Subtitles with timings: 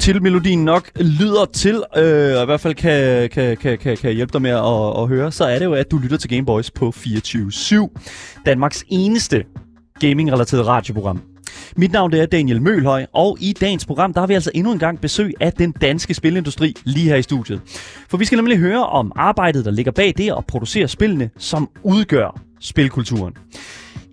[0.00, 4.32] titelmelodien nok lyder til, øh, og i hvert fald kan, kan, kan, kan, kan hjælpe
[4.32, 6.92] dig med at, at høre, så er det jo, at du lytter til Gameboys på
[6.96, 8.42] 24-7.
[8.46, 9.44] Danmarks eneste
[10.00, 11.22] gaming-relateret radioprogram.
[11.76, 14.72] Mit navn det er Daniel Mølhøj, og i dagens program der har vi altså endnu
[14.72, 17.60] en gang besøg af den danske spilindustri lige her i studiet.
[18.08, 21.70] For vi skal nemlig høre om arbejdet, der ligger bag det at producere spillene, som
[21.82, 23.34] udgør spilkulturen.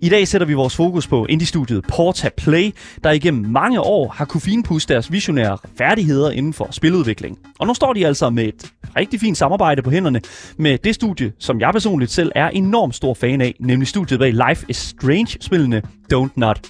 [0.02, 2.72] I dag sætter vi vores fokus på indie-studiet Porta Play,
[3.04, 7.38] der igennem mange år har kunne finpudse deres visionære færdigheder inden for spiludvikling.
[7.58, 10.20] Og nu står de altså med et rigtig fint samarbejde på hænderne
[10.58, 14.32] med det studie, som jeg personligt selv er enormt stor fan af, nemlig studiet bag
[14.48, 15.82] Life is Strange-spillene
[16.14, 16.60] Don't Not.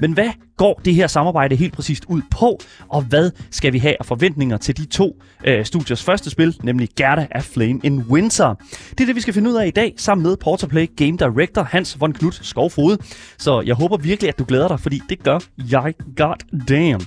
[0.00, 3.94] Men hvad går det her samarbejde helt præcist ud på, og hvad skal vi have
[4.00, 8.54] af forventninger til de to øh, studiers første spil, nemlig Gerda af Flame in Winter?
[8.90, 11.62] Det er det, vi skal finde ud af i dag, sammen med Porterplay Game Director
[11.62, 12.96] Hans von Knut Skovfod.
[13.38, 15.38] Så jeg håber virkelig, at du glæder dig, fordi det gør
[15.70, 17.06] jeg god damn.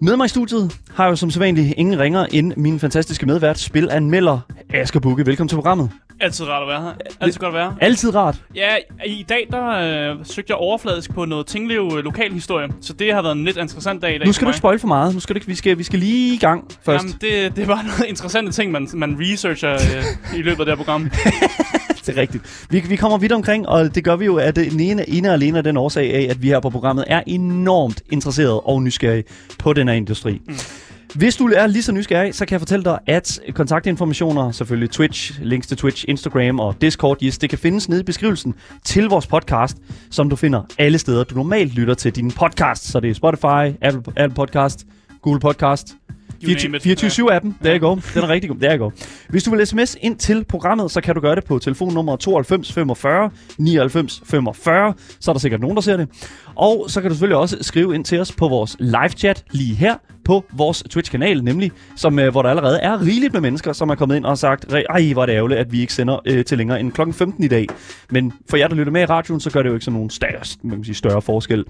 [0.00, 3.58] Med mig i studiet har jeg jo som sædvanligt ingen ringer end min fantastiske medvært,
[3.58, 4.40] spilanmelder
[4.74, 5.26] Asger Bukke.
[5.26, 5.90] Velkommen til programmet.
[6.20, 6.92] Altid rart at være her.
[7.20, 7.76] Altid godt at være.
[7.80, 8.36] Altid rart.
[8.54, 8.74] Ja,
[9.06, 9.68] i dag der
[10.10, 13.56] øh, søgte jeg overfladisk på noget Tinglev øh, lokalhistorie, så det har været en lidt
[13.56, 15.14] interessant dag i dag Nu skal du ikke spoil for meget.
[15.14, 17.04] Nu skal du ikke, vi, skal, vi skal lige i gang først.
[17.04, 20.72] Jamen, det, det var noget interessante ting, man, man researcher øh, i løbet af det
[20.72, 21.10] her program.
[22.06, 22.66] det er rigtigt.
[22.70, 25.34] Vi, vi kommer vidt omkring, og det gør vi jo af det ene, ene og
[25.34, 29.24] alene af den årsag af, at vi her på programmet er enormt interesseret og nysgerrige
[29.58, 30.40] på den her industri.
[30.46, 30.54] Mm.
[31.14, 35.40] Hvis du er lige så nysgerrig, så kan jeg fortælle dig, at kontaktinformationer, selvfølgelig Twitch,
[35.42, 39.26] links til Twitch, Instagram og Discord, yes, det kan findes nede i beskrivelsen til vores
[39.26, 39.76] podcast,
[40.10, 42.84] som du finder alle steder, du normalt lytter til din podcast.
[42.90, 44.86] Så det er Spotify, Apple, Apple Podcast,
[45.22, 45.96] Google Podcast,
[46.44, 47.94] 24-7-appen, der er go.
[48.14, 48.58] Den er rigtig god.
[48.58, 48.90] Der er go.
[49.28, 52.72] Hvis du vil sms ind til programmet, så kan du gøre det på telefonnummer 92
[52.72, 54.94] 45 99 45.
[55.20, 56.08] Så er der sikkert nogen, der ser det.
[56.54, 59.74] Og så kan du selvfølgelig også skrive ind til os på vores live chat lige
[59.74, 63.90] her på vores Twitch-kanal, nemlig, som, øh, hvor der allerede er rigeligt med mennesker, som
[63.90, 66.20] er kommet ind og har sagt, ej, hvor er det ærgerligt, at vi ikke sender
[66.26, 67.12] øh, til længere end kl.
[67.12, 67.66] 15 i dag.
[68.10, 70.10] Men for jer, der lytter med i radioen, så gør det jo ikke sådan nogen
[70.10, 71.64] større, man kan sige, større forskel.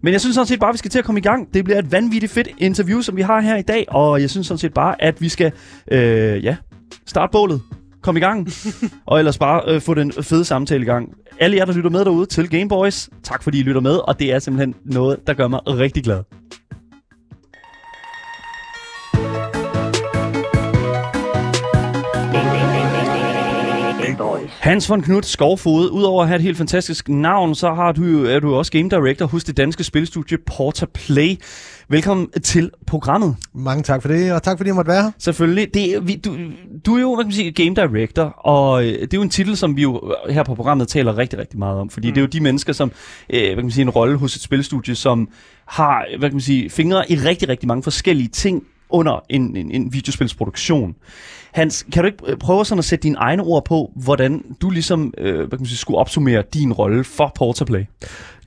[0.00, 1.54] Men jeg synes sådan set bare, at vi skal til at komme i gang.
[1.54, 4.46] Det bliver et vanvittigt fedt interview, som vi har her i dag, og jeg synes
[4.46, 5.52] sådan set bare, at vi skal,
[5.92, 6.56] øh, ja,
[7.06, 7.60] starte bålet
[8.06, 8.48] kom i gang,
[9.06, 11.08] og ellers bare øh, få den fede samtale i gang.
[11.40, 14.32] Alle jer, der lytter med derude til Gameboys, tak fordi I lytter med, og det
[14.32, 16.22] er simpelthen noget, der gør mig rigtig glad.
[24.48, 28.40] Hans von Knut Skovfod, udover at have et helt fantastisk navn, så har du, er
[28.40, 31.36] du også game director hos det danske spilstudie Porta Play.
[31.88, 33.36] Velkommen til programmet.
[33.54, 35.10] Mange tak for det, og tak fordi jeg måtte være her.
[35.18, 35.74] Selvfølgelig.
[35.74, 36.36] Det, vi, du,
[36.86, 39.30] du er jo hvad kan man sige, game director, og øh, det er jo en
[39.30, 41.90] titel, som vi jo her på programmet taler rigtig, rigtig meget om.
[41.90, 42.14] Fordi mm.
[42.14, 42.92] det er jo de mennesker, som
[43.30, 45.28] øh, hvad kan man sige, en rolle hos et spilstudie, som
[45.66, 49.70] har hvad kan man sige, fingre i rigtig, rigtig mange forskellige ting under en, en,
[49.70, 50.94] en videospilsproduktion.
[51.52, 54.70] Hans, kan du ikke øh, prøve sådan at sætte dine egne ord på, hvordan du
[54.70, 57.84] ligesom øh, hvad kan man sige, skulle opsummere din rolle for Portaplay?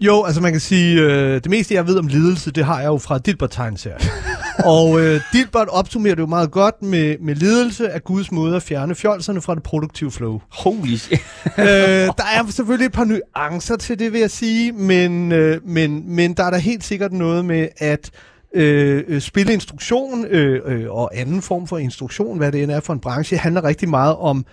[0.01, 2.87] Jo, altså man kan sige, øh, det meste jeg ved om lidelse, det har jeg
[2.87, 4.01] jo fra Dilbert tegneserien.
[4.65, 8.63] og øh, Dilbert opsummerer det jo meget godt med, med lidelse af Guds måde at
[8.63, 10.41] fjerne fjolserne fra det produktive flow.
[10.49, 11.19] Holy shit.
[11.57, 11.65] øh,
[12.17, 16.33] der er selvfølgelig et par nuancer til det, vil jeg sige, men, øh, men, men
[16.33, 18.11] der er der helt sikkert noget med, at
[18.53, 22.93] Øh, øh spilinstruktion øh, øh, og anden form for instruktion, hvad det end er for
[22.93, 24.45] en branche, handler rigtig meget om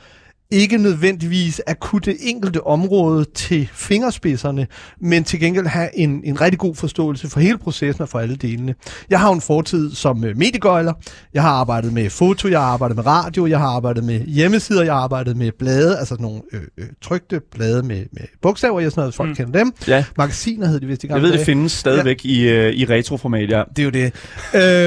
[0.51, 4.67] ikke nødvendigvis at kunne det enkelte område til fingerspidserne,
[5.01, 8.37] men til gengæld have en, en rigtig god forståelse for hele processen og for alle
[8.37, 8.75] delene.
[9.11, 10.93] Jeg har en fortid som øh, mediegøjler.
[11.35, 14.85] Jeg har arbejdet med foto, jeg har arbejdet med radio, jeg har arbejdet med hjemmesider,
[14.85, 18.91] jeg har arbejdet med blade, altså nogle øh, øh, trygte blade med, med bogstaver, jeg
[18.91, 19.35] sådan noget, folk mm.
[19.37, 19.73] kender dem.
[19.89, 20.05] Ja.
[20.19, 21.23] Magasiner hed de vist i gang.
[21.23, 22.31] Jeg ved, det findes stadigvæk ja.
[22.31, 23.63] i, øh, i retroformat, ja.
[23.77, 24.13] Det er jo det.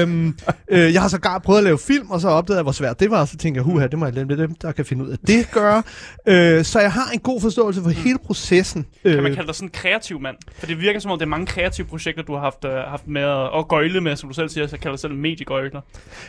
[0.02, 0.34] øhm,
[0.68, 3.00] øh, jeg har så gar prøvet at lave film, og så opdagede jeg, hvor svært
[3.00, 5.04] det var, og så tænkte jeg, huha, det må jeg lade dem, der kan finde
[5.04, 5.82] ud af det gøre.
[6.26, 8.86] Øh, så jeg har en god forståelse for hele processen.
[9.02, 10.36] Kan man øh, kalde dig sådan en kreativ mand?
[10.58, 13.08] For det virker som om, det er mange kreative projekter, du har haft, uh, haft
[13.08, 15.80] med at, at gøjle med, som du selv siger, så jeg kalder dig selv mediegøjler.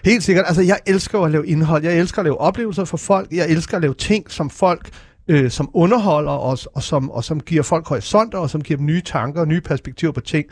[0.05, 0.45] Helt sikkert.
[0.47, 1.83] Altså, jeg elsker at lave indhold.
[1.83, 3.31] Jeg elsker at lave oplevelser for folk.
[3.31, 4.89] Jeg elsker at lave ting, som folk
[5.27, 8.85] øh, som underholder os, og som, og som giver folk horisonter, og som giver dem
[8.85, 10.45] nye tanker og nye perspektiver på ting.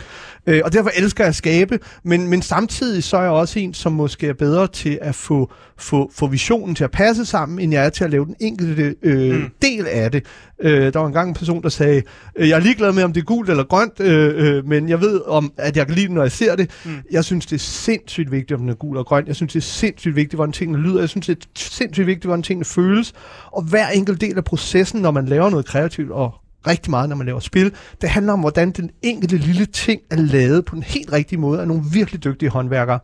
[0.47, 3.73] Øh, og derfor elsker jeg at skabe, men, men samtidig så er jeg også en,
[3.73, 7.73] som måske er bedre til at få, få, få visionen til at passe sammen, end
[7.73, 9.49] jeg er til at lave den enkelte øh, mm.
[9.61, 10.25] del af det.
[10.61, 12.01] Øh, der var engang en person, der sagde,
[12.35, 15.01] øh, jeg er ligeglad med, om det er gult eller grønt, øh, øh, men jeg
[15.01, 16.71] ved, om, at jeg kan lide det, når jeg ser det.
[16.85, 16.91] Mm.
[17.11, 19.27] Jeg synes, det er sindssygt vigtigt, om den er gul og grøn.
[19.27, 20.99] Jeg synes, det er sindssygt vigtigt, hvordan tingene lyder.
[20.99, 23.13] Jeg synes, det er sindssygt vigtigt, hvordan tingene føles.
[23.51, 26.33] Og hver enkelt del af processen processen, når man laver noget kreativt, og
[26.67, 27.71] rigtig meget, når man laver spil.
[28.01, 31.61] Det handler om, hvordan den enkelte lille ting er lavet på den helt rigtige måde
[31.61, 32.99] af nogle virkelig dygtige håndværkere.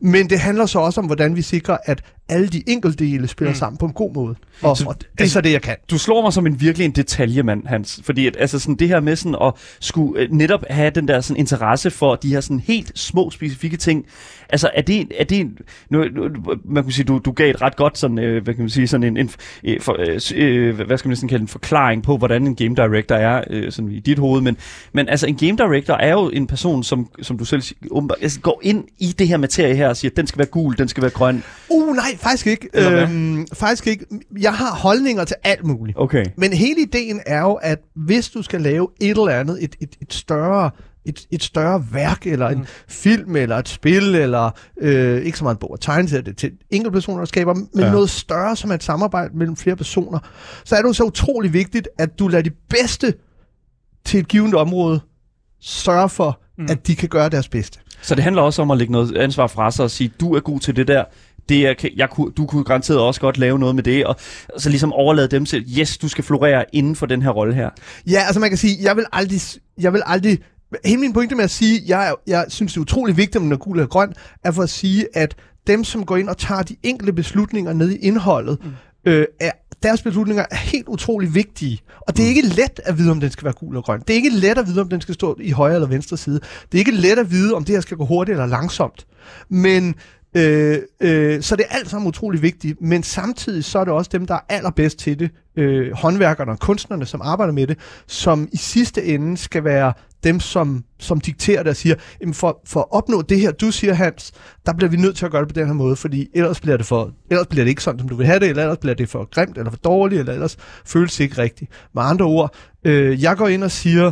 [0.00, 3.52] Men det handler så også om, hvordan vi sikrer, at alle de enkelte dele spiller
[3.52, 3.58] mm.
[3.58, 4.34] sammen på en god måde.
[4.62, 5.76] Og, Så- og det er så det, jeg kan.
[5.90, 8.00] Du slår mig som en virkelig en detaljemand, Hans.
[8.04, 11.20] Fordi at, altså sådan det her med sådan at skulle øh, netop have den der
[11.20, 14.06] sådan interesse for de her sådan helt små specifikke ting.
[14.48, 15.48] Altså er det, er det
[15.90, 16.28] nu, nu,
[16.64, 18.86] man kunne sige, du, du gav et ret godt sådan, øh, hvad kan man sige,
[18.88, 19.30] sådan en, en
[19.64, 22.74] øh, for, øh, øh, hvad skal man sådan kalde en forklaring på, hvordan en game
[22.74, 24.40] director er øh, sådan i dit hoved.
[24.40, 24.56] Men,
[24.92, 28.18] men altså en game director er jo en person, som, som du selv siger, åbenbart,
[28.22, 30.88] altså, går ind i det her materie her og siger, den skal være gul, den
[30.88, 31.42] skal være grøn.
[31.68, 32.68] Uh, nej, faktisk ikke.
[32.74, 34.06] Øhm, faktisk ikke.
[34.40, 35.98] Jeg har holdninger til alt muligt.
[35.98, 36.24] Okay.
[36.36, 39.96] Men hele ideen er jo, at hvis du skal lave et eller andet, et, et,
[40.02, 40.70] et større
[41.04, 42.64] et, et større værk, eller en Mm.
[42.88, 44.50] film, eller et spil, eller
[44.80, 47.68] øh, ikke så meget en bog og tegnesæt, det til enkelte personer, der skaber, men
[47.78, 47.90] Ja.
[47.92, 50.18] noget større, som er et samarbejde mellem flere personer,
[50.64, 53.14] så er det jo så utrolig vigtigt, at du lader de bedste
[54.04, 55.00] til et givet område
[55.60, 56.66] sørge for, mm.
[56.70, 57.78] at de kan gøre deres bedste.
[58.02, 60.40] Så det handler også om at lægge noget ansvar fra sig og sige, du er
[60.40, 61.04] god til det der.
[61.50, 64.16] Det er, jeg, kunne, du kunne garanteret også godt lave noget med det, og
[64.58, 67.70] så ligesom overlade dem til, yes, du skal florere inden for den her rolle her.
[68.10, 69.40] Ja, altså man kan sige, jeg vil aldrig,
[69.80, 70.38] jeg vil aldrig,
[70.84, 73.42] hele min pointe med at sige, jeg, er- jeg synes det er utrolig vigtigt, om
[73.42, 74.12] den er gul eller grøn,
[74.44, 75.34] er for at sige, at
[75.66, 78.70] dem, som går ind og tager de enkelte beslutninger ned i indholdet, mm.
[79.12, 79.50] øh, er,
[79.82, 81.78] deres beslutninger er helt utrolig vigtige.
[82.00, 84.00] Og det er ikke let at vide, om den skal være gul eller grøn.
[84.00, 86.40] Det er ikke let at vide, om den skal stå i højre eller venstre side.
[86.72, 89.06] Det er ikke let at vide, om det her skal gå hurtigt eller langsomt.
[89.48, 89.94] Men
[90.36, 94.10] Øh, øh, så det er alt sammen utrolig vigtigt, men samtidig så er det også
[94.12, 98.48] dem, der er allerbedst til det, øh, håndværkerne og kunstnerne, som arbejder med det, som
[98.52, 99.92] i sidste ende skal være
[100.24, 103.70] dem, som, som dikterer det og siger, jamen for, for at opnå det her, du
[103.70, 104.32] siger Hans,
[104.66, 106.76] der bliver vi nødt til at gøre det på den her måde, fordi ellers bliver
[106.76, 108.94] det, for, ellers bliver det ikke sådan, som du vil have det, eller ellers bliver
[108.94, 111.70] det for grimt, eller for dårligt, eller ellers føles det ikke rigtigt.
[111.94, 112.54] Med andre ord,
[112.84, 114.10] øh, jeg går ind og siger,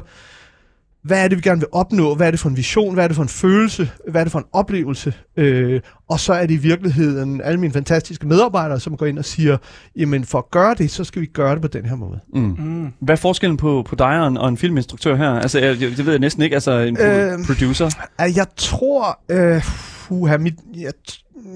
[1.08, 2.14] hvad er det, vi gerne vil opnå?
[2.14, 2.94] Hvad er det for en vision?
[2.94, 3.90] Hvad er det for en følelse?
[4.08, 5.12] Hvad er det for en oplevelse?
[5.37, 9.25] Øh, og så er det i virkeligheden alle mine fantastiske medarbejdere, som går ind og
[9.25, 9.56] siger,
[9.96, 12.20] jamen for at gøre det, så skal vi gøre det på den her måde.
[12.34, 12.40] Mm.
[12.58, 12.93] Mm.
[13.00, 15.31] Hvad er forskellen på, på dig og en, og en filminstruktør her?
[15.31, 16.56] Altså, jeg, det ved jeg næsten ikke.
[16.56, 17.90] Altså, en pro- Øh, producer.
[18.19, 19.62] Jeg tror, øh,
[20.10, 20.93] uha, mit, jeg,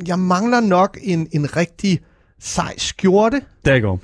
[0.06, 2.00] jeg mangler nok en, en rigtig
[2.40, 3.40] sej skjorte.
[3.64, 4.00] Der går.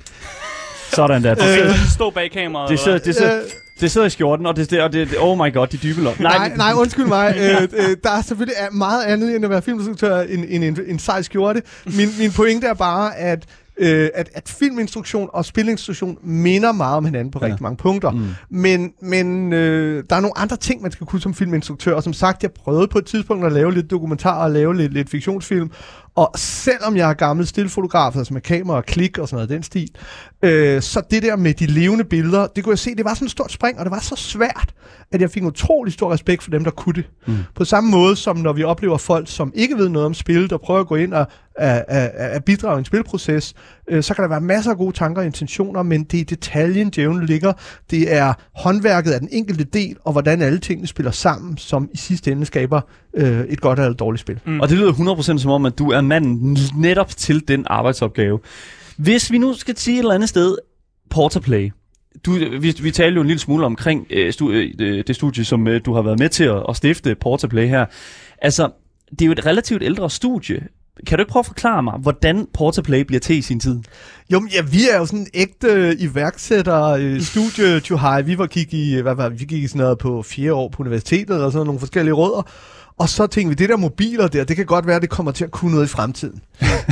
[0.93, 1.33] Sådan der.
[1.35, 1.53] Det, Øh.
[1.53, 2.69] sidder, Stå bag kameraet.
[2.69, 3.43] det, sidder, det, sidder, Øh,
[3.81, 6.13] det sidder i skjorten, og det, det, og det, oh my god, de dybe lom.
[6.19, 7.35] Nej, nej, undskyld mig.
[7.37, 10.77] øh, øh, der er selvfølgelig er meget andet end at være filminstruktør end, end en,
[10.87, 11.61] en sej skjorte.
[11.85, 13.45] Min, min pointe er bare, at,
[13.77, 17.45] øh, at, at filminstruktion og spilinstruktion minder meget om hinanden på ja.
[17.45, 18.11] rigtig mange punkter.
[18.11, 18.25] Mm.
[18.49, 21.93] Men, men øh, der er nogle andre ting, man skal kunne som filminstruktør.
[21.93, 24.93] Og som sagt, jeg prøvede på et tidspunkt at lave lidt dokumentar og lave lidt,
[24.93, 25.71] lidt fiktionsfilm.
[26.15, 29.63] Og selvom jeg er gammel stillfotograf, altså med kamera og klik og sådan noget, den
[29.63, 29.89] stil,
[30.43, 33.25] øh, så det der med de levende billeder, det kunne jeg se, det var sådan
[33.25, 34.73] et stort spring, og det var så svært,
[35.11, 37.09] at jeg fik en utrolig stor respekt for dem, der kunne det.
[37.27, 37.37] Mm.
[37.55, 40.57] På samme måde som når vi oplever folk, som ikke ved noget om spil, der
[40.57, 43.53] prøver at gå ind og at, at, at bidrage i en spilproces,
[43.89, 46.23] øh, så kan der være masser af gode tanker og intentioner, men det er i
[46.23, 47.53] detaljen, djævlen ligger.
[47.91, 51.97] Det er håndværket af den enkelte del, og hvordan alle tingene spiller sammen, som i
[51.97, 52.81] sidste ende skaber
[53.13, 54.39] øh, et godt eller et dårligt spil.
[54.45, 54.59] Mm.
[54.59, 58.39] Og det lyder 100% som om, at du er manden netop til den arbejdsopgave.
[58.97, 60.57] Hvis vi nu skal sige et eller andet sted,
[61.09, 61.71] Porterplay.
[62.25, 65.67] Du, vi, vi talte jo en lille smule omkring øh, stu, øh, det studie, som
[65.67, 67.85] øh, du har været med til at, at stifte, Porterplay her.
[68.41, 68.69] Altså,
[69.11, 70.67] det er jo et relativt ældre studie.
[71.07, 73.79] Kan du ikke prøve at forklare mig, hvordan Portaplay bliver til i sin tid?
[74.31, 78.27] Jo, men ja, vi er jo sådan en ægte iværksætter øh, studie high.
[78.27, 80.83] Vi var gik i, hvad var, vi gik i sådan noget på fire år på
[80.83, 82.47] universitetet og sådan nogle forskellige rødder.
[82.99, 85.43] Og så tænkte vi, det der mobiler der, det kan godt være, det kommer til
[85.43, 86.41] at kunne noget i fremtiden.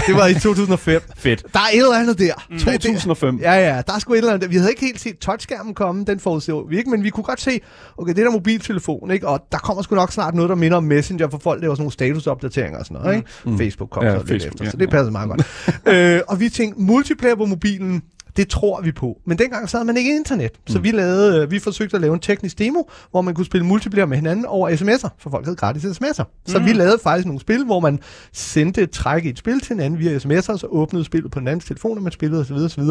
[0.07, 1.01] Det var i 2005.
[1.17, 1.45] Fedt.
[1.53, 2.33] Der er et eller andet der.
[2.49, 2.59] Mm.
[2.59, 3.39] 2005.
[3.41, 4.41] Ja, ja, der er sgu et eller andet.
[4.41, 4.47] der.
[4.47, 7.41] Vi havde ikke helt set touchskærmen komme, den forudså vi ikke, men vi kunne godt
[7.41, 7.59] se,
[7.97, 9.27] okay, det der mobiltelefon, ikke?
[9.27, 11.81] og der kommer sgu nok snart noget, der minder om Messenger, for folk laver sådan
[11.81, 13.27] nogle statusopdateringer og sådan noget, ikke?
[13.45, 13.57] Mm.
[13.57, 14.89] Facebook kom Ja, så lidt Facebook, efter, ja, så det ja.
[14.89, 15.43] passer meget godt.
[15.95, 18.03] øh, og vi tænkte, multiplayer på mobilen,
[18.37, 19.17] det tror vi på.
[19.25, 20.83] Men dengang så havde man ikke internet, så Mm.
[20.83, 24.05] vi, lavede, øh, vi forsøgte at lave en teknisk demo, hvor man kunne spille multiplayer
[24.05, 26.23] med hinanden over sms'er, for folk havde gratis sms'er.
[26.45, 26.65] Så Mm.
[26.65, 27.99] vi lavede faktisk nogle spil, hvor man
[28.33, 31.39] sendte et træk i et spil til hinanden via sms'er, og så åbnede spillet på
[31.39, 32.53] en anden telefon, og man spillede osv.
[32.55, 32.83] osv.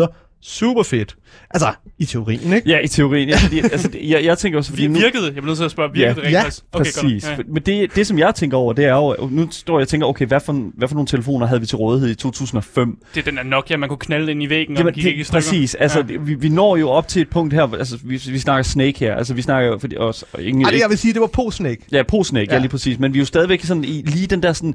[0.48, 1.16] Super fedt.
[1.50, 1.66] Altså,
[1.98, 2.70] i teorien, ikke?
[2.70, 3.28] Ja, i teorien.
[3.28, 4.98] Ja, fordi, altså, det- jeg, jeg tænker også, fordi Vi nu...
[4.98, 6.14] virkede, jeg bliver nødt til at spørge, virkede Ja.
[6.14, 6.64] det rent Ja, faktisk?
[6.72, 7.24] Præcis.
[7.24, 7.38] godt.
[7.38, 7.42] Ja.
[7.52, 9.16] Men det, det, som jeg tænker over, det er jo...
[9.30, 11.76] Nu står jeg og tænker, okay, hvad for, hvad for nogle telefoner havde vi til
[11.76, 12.98] rådighed i 2005?
[13.14, 15.06] Det er den der Nokia, man kunne knalde ind i væggen, og Jamen, den gik
[15.06, 15.38] ikke i det, stykker.
[15.40, 15.74] præcis.
[15.74, 16.16] Altså, Ja.
[16.20, 18.98] vi, vi når jo op til et punkt her, hvor- altså, vi, vi snakker Snake
[18.98, 19.14] her.
[19.14, 20.26] Altså, vi snakker jo, fordi også...
[20.32, 21.82] Og ingen, Ej, det jeg vil sige, det var på Snake.
[21.92, 22.54] Ja, på Snake, ja.
[22.54, 22.98] ja lige præcis.
[22.98, 24.74] Men vi er jo stadigvæk sådan i lige den der sådan...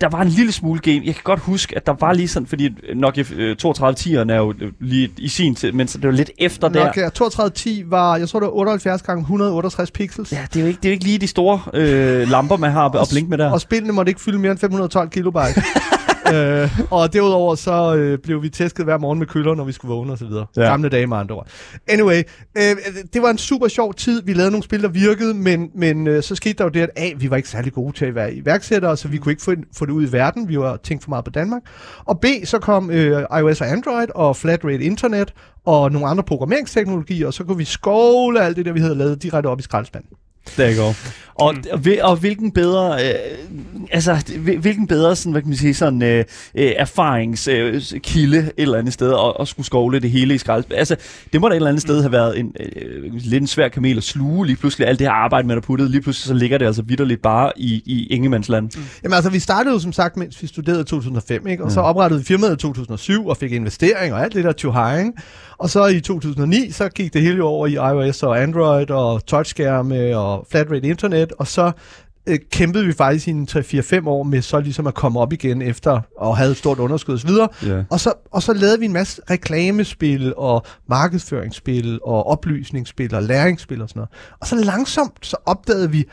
[0.00, 1.00] Der var en lille smule game.
[1.04, 2.46] Jeg kan godt huske, at der var lige sådan...
[2.46, 6.12] Fordi Nokia øh, 3210'eren er jo øh, lige i sin tid, men så det var
[6.12, 6.84] lidt efter der.
[6.84, 10.32] Nokia 3210 var, jeg tror det var 78 gange 168 pixels.
[10.32, 12.70] Ja, det er jo ikke, det er jo ikke lige de store øh, lamper, man
[12.70, 13.50] har at blinke med der.
[13.50, 15.62] Og spillene måtte ikke fylde mere end 512 kilobyte.
[16.34, 19.94] øh, og derudover så øh, blev vi tæsket hver morgen med køller, når vi skulle
[19.94, 20.26] vågne osv.
[20.56, 20.62] Ja.
[20.62, 21.48] Gamle dage med andre ord.
[21.88, 22.22] Anyway,
[22.56, 22.76] øh,
[23.12, 24.22] det var en super sjov tid.
[24.22, 26.90] Vi lavede nogle spil, der virkede, men, men øh, så skete der jo det, at
[26.96, 29.54] A, vi var ikke særlig gode til at være iværksættere, så vi kunne ikke få,
[29.76, 30.48] få det ud i verden.
[30.48, 31.62] Vi var tænkt for meget på Danmark.
[32.04, 35.34] Og B, så kom øh, iOS og Android og flat rate internet
[35.66, 39.22] og nogle andre programmeringsteknologier, og så kunne vi skovle alt det der, vi havde lavet
[39.22, 40.10] direkte op i skraldespanden.
[40.56, 40.94] Der går.
[41.34, 43.14] Og, og, hvil- og hvilken bedre, øh,
[43.90, 48.38] altså, hvil- hvilken bedre, sådan, hvad kan man sige, sådan, øh, øh, erfaringskilde øh, kilde
[48.38, 50.64] et eller andet sted, og, og skulle skovle det hele i skrald.
[50.74, 50.96] Altså,
[51.32, 53.96] det må da et eller andet sted have været en, øh, lidt en svær kamel
[53.96, 54.86] at sluge lige pludselig.
[54.88, 57.52] Alt det her arbejde, man har puttet, lige pludselig så ligger det altså vidderligt bare
[57.56, 58.70] i, i ingemandsland.
[59.02, 61.64] Jamen altså, vi startede jo som sagt, mens vi studerede i 2005, ikke?
[61.64, 64.98] og så oprettede vi firmaet i 2007 og fik investering og alt det der tjohej,
[64.98, 65.12] ikke?
[65.60, 69.26] Og så i 2009, så gik det hele jo over i iOS og Android og
[69.26, 71.72] touchskærme og flat rate internet, og så
[72.26, 75.62] øh, kæmpede vi faktisk i en 3-4-5 år med så ligesom at komme op igen
[75.62, 77.30] efter og havde et stort underskud osv.
[77.66, 77.82] Ja.
[77.90, 83.82] Og så, og så lavede vi en masse reklamespil og markedsføringsspil og oplysningsspil og læringsspil
[83.82, 84.10] og sådan noget.
[84.40, 86.04] Og så langsomt så opdagede vi,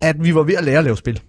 [0.00, 1.20] at vi var ved at lære at lave spil.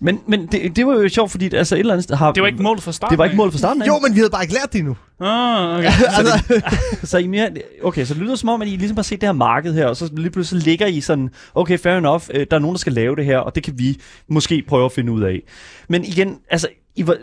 [0.00, 2.32] Men, men det, det var jo sjovt, fordi altså et eller andet sted har...
[2.32, 3.12] Det var ikke målet fra starten.
[3.12, 3.82] Det var ikke målet fra starten.
[3.82, 4.96] Jo, men vi havde bare ikke lært det endnu.
[5.20, 5.90] Ah, okay.
[6.18, 6.62] altså,
[7.10, 7.50] Så I mere,
[7.82, 9.86] okay, så det lyder som om, at I ligesom har set det her marked her,
[9.86, 12.78] og så lige pludselig ligger I sådan, okay, fair enough, øh, der er nogen, der
[12.78, 15.42] skal lave det her, og det kan vi måske prøve at finde ud af.
[15.88, 17.16] Men igen, altså, I var,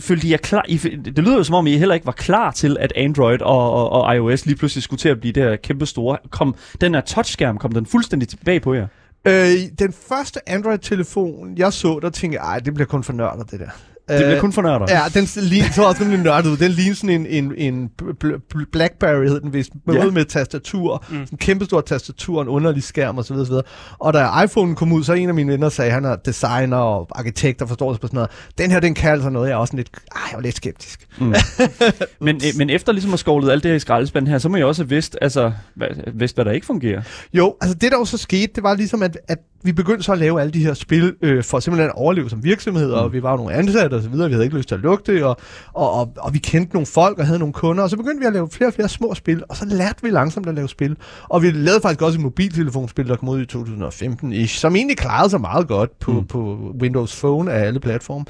[0.00, 2.50] følte I jer klar, I, det lyder jo som om, I heller ikke var klar
[2.50, 5.56] til, at Android og, og, og iOS lige pludselig skulle til at blive det her
[5.56, 6.18] kæmpe store.
[6.30, 8.86] Kom, den her touchskærm, kom den fuldstændig tilbage på jer?
[9.26, 13.44] Øh, den første Android-telefon, jeg så, der tænkte jeg, ej, det bliver kun for nørder,
[13.44, 13.70] det der.
[14.08, 14.86] Det bliver kun for nørder.
[14.88, 16.56] Ja, den ligner, så også rimelig nørdet ud.
[16.56, 20.10] Den ligner sådan en, en, en bl- bl- Blackberry, hed den vist, med, Ja.
[20.10, 21.04] med tastatur.
[21.08, 21.14] Mm.
[21.14, 23.32] Sådan en kæmpestor tastatur, en underlig skærm osv.
[23.34, 23.52] osv.
[23.98, 27.08] Og da iPhone kom ud, så en af mine venner sagde, han er designer og
[27.18, 28.30] arkitekt og forstår sig på sådan noget.
[28.58, 29.48] Den her, den kan altså noget.
[29.48, 31.08] Jeg er også lidt, ej, jeg var lidt skeptisk.
[32.20, 34.56] Men, øh, men efter ligesom at skovlet alt det her i skraldespanden her, så må
[34.56, 37.02] I også have vidst, altså, hvad, vidst, hvad der ikke fungerer.
[37.32, 40.12] Jo, altså det der jo så skete, det var ligesom, at, at vi begyndte så
[40.12, 42.94] at lave alle de her spil øh, for simpelthen at overleve som virksomhed, mm.
[42.94, 44.80] og vi var jo nogle ansatte og så videre, vi havde ikke lyst til at
[44.80, 45.36] lukke det, og,
[45.72, 48.26] og, og, og vi kendte nogle folk og havde nogle kunder, og så begyndte vi
[48.26, 50.96] at lave flere og flere små spil, og så lærte vi langsomt at lave spil.
[51.28, 55.30] Og vi lavede faktisk også et mobiltelefonspil, der kom ud i 2015-ish, som egentlig klarede
[55.30, 56.26] sig meget godt på, mm.
[56.26, 58.24] på Windows Phone af alle platforme.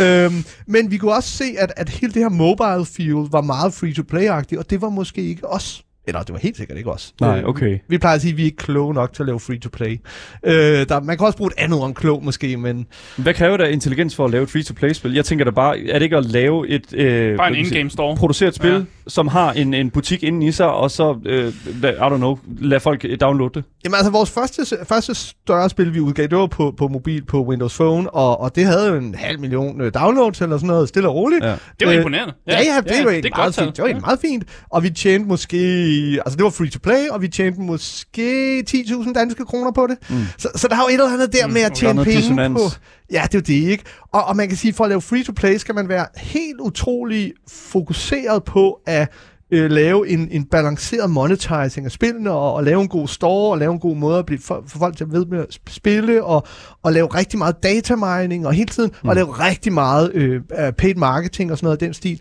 [0.00, 3.72] øhm, men vi kunne også se, at, at hele det her mobile field var meget
[3.72, 5.84] free-to-play-agtigt, og det var måske ikke os.
[6.06, 7.14] Eller det var helt sikkert ikke os.
[7.20, 7.78] Nej, okay.
[7.88, 10.00] vi plejer at sige, at vi er ikke kloge nok til at lave free-to-play.
[10.46, 10.52] Øh,
[10.88, 14.16] der, man kan også bruge et andet om klog måske, men Hvad kræver der intelligens
[14.16, 15.14] for at lave et free-to-play-spil?
[15.14, 16.94] Jeg tænker da bare, er det ikke at lave et...
[16.94, 18.16] Øh, Bare en in-game store.
[18.16, 18.76] producere et spil, ja.
[18.76, 18.82] Ja.
[19.06, 21.48] som har en, en butik inde i sig, og så, øh,
[21.82, 23.64] I don't know, lad folk downloade det.
[23.84, 27.44] jamen, altså, vores første, første større spil, vi udgav, det var på, på mobil på
[27.44, 30.88] Windows Phone, og, og det havde jo en halv million øh, downloads eller sådan noget,
[30.88, 31.44] stille og roligt.
[31.44, 31.50] Ja.
[31.50, 32.34] Det var Øh, imponerende.
[32.46, 33.76] Ja, ja, det, ja, var det meget godt fint.
[33.76, 34.44] Det var egentlig meget fint.
[34.70, 35.89] Og vi tjente måske...
[36.18, 39.96] Altså, det var free to play, og vi tjente måske 10.000 danske kroner på det.
[40.10, 40.16] Mm.
[40.38, 41.94] Så, så der er jo et eller andet der Mm, med at der er tjene
[41.94, 42.60] noget penge dissonans.
[42.60, 42.80] på...
[43.12, 43.84] Ja, det er jo det, ikke?
[44.12, 46.60] Og, og man kan sige, for at lave free to play, skal man være helt
[46.60, 49.08] utrolig fokuseret på at
[49.52, 53.58] øh, lave en, en balanceret monetizing af spillene, og, og lave en god store, og
[53.58, 55.72] lave en god måde at blive, for, for folk til at ved med at sp-
[55.74, 56.46] spille, og,
[56.82, 59.08] og lave rigtig meget data mining, og hele tiden, mm.
[59.08, 60.40] og lave rigtig meget øh,
[60.78, 62.20] paid marketing og sådan noget af den stil.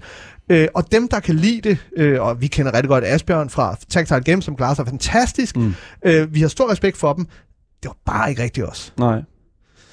[0.50, 3.76] Øh, og dem, der kan lide det, øh, og vi kender rigtig godt Asbjørn fra
[3.90, 5.62] Tactile Games, som klarer sig fantastisk, Mm.
[5.64, 5.74] mm.
[6.06, 7.26] øh, vi har stor respekt for dem,
[7.84, 8.94] det var bare ikke rigtigt os.
[8.98, 9.22] Nej.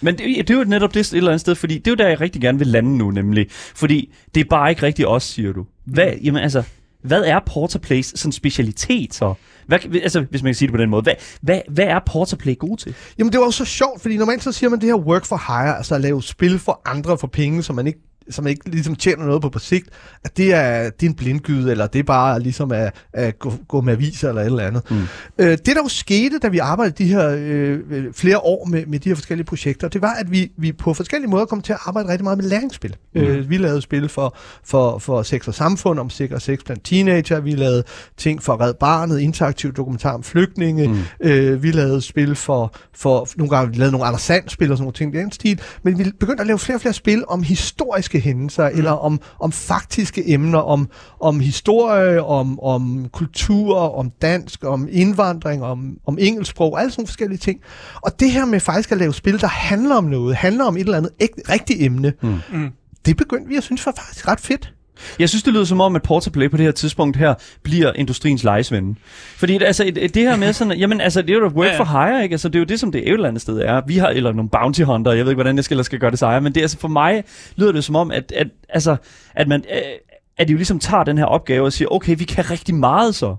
[0.01, 1.95] Men det, det er jo netop det et eller andet sted, fordi det er jo
[1.95, 3.47] der, jeg rigtig gerne vil lande nu, nemlig.
[3.51, 5.67] Fordi det er bare ikke rigtig os, siger du.
[5.85, 6.63] Hvad, jamen altså,
[7.03, 9.35] hvad er Porterplays sådan specialitet så?
[9.67, 11.03] Hvad, altså, hvis man kan sige det på den måde.
[11.03, 12.95] Hvad, hvad, hvad er Porterplay god til?
[13.19, 15.37] Jamen, det var jo så sjovt, fordi normalt så siger man det her work for
[15.49, 18.97] hire, altså at lave spil for andre for penge, som man ikke som ikke ligesom
[18.97, 19.89] tjener noget på på sigt,
[20.25, 23.53] at det er, det er en blindgyde, eller det er bare ligesom at, at gå,
[23.69, 24.91] gå med aviser eller et eller andet.
[24.91, 24.97] Mm.
[25.39, 27.81] Øh, det, der jo skete, da vi arbejdede de her øh,
[28.13, 31.31] flere år med, med de her forskellige projekter, det var, at vi, vi på forskellige
[31.31, 32.97] måder kom til at arbejde rigtig meget med læringsspil.
[33.15, 33.21] Mm.
[33.21, 37.41] Øh, vi lavede spil for, for, for sex og samfund, om sikker sex blandt teenager,
[37.41, 37.85] vi lavede
[38.17, 41.29] ting for Red Barnet, interaktiv dokumentar om flygtninge, mm.
[41.29, 44.77] øh, vi lavede spil for, for nogle gange vi lavede nogle Anders Sand spil og
[44.77, 47.25] sådan nogle ting i den stil, men vi begyndte at lave flere og flere spil
[47.29, 48.79] om historiske hændelser, mm.
[48.79, 50.89] eller om, om faktiske emner, om,
[51.21, 57.07] om historie, om, om kultur, om dansk, om indvandring, om, om engelsksprog, alle sådan nogle
[57.07, 57.61] forskellige ting.
[58.03, 60.81] Og det her med faktisk at lave spil, der handler om noget, handler om et
[60.81, 62.39] eller andet ægte, rigtigt emne, Mm.
[62.53, 62.71] Mm.
[63.07, 64.73] det begyndte vi at synes var faktisk ret fedt.
[65.19, 68.45] Jeg synes, det lyder som om, at Portaplay på det her tidspunkt her bliver industriens
[68.45, 68.95] lejesvende.
[69.37, 71.79] Fordi altså, et- et- det her med sådan, jamen altså, det er jo work Ja,
[71.79, 72.35] for hire, ikke?
[72.35, 73.81] Altså, det er jo det, som det et eller andet sted er.
[73.87, 76.19] Vi har, eller nogle bounty hunter, jeg ved ikke, hvordan jeg skal, skal gøre det
[76.19, 77.25] sejre, men det er altså, for mig
[77.57, 78.97] lyder det som om, at, at, altså,
[79.35, 79.79] at man, øh,
[80.39, 83.15] at de jo ligesom tager den her opgave og siger, okay, vi kan rigtig meget
[83.15, 83.37] så.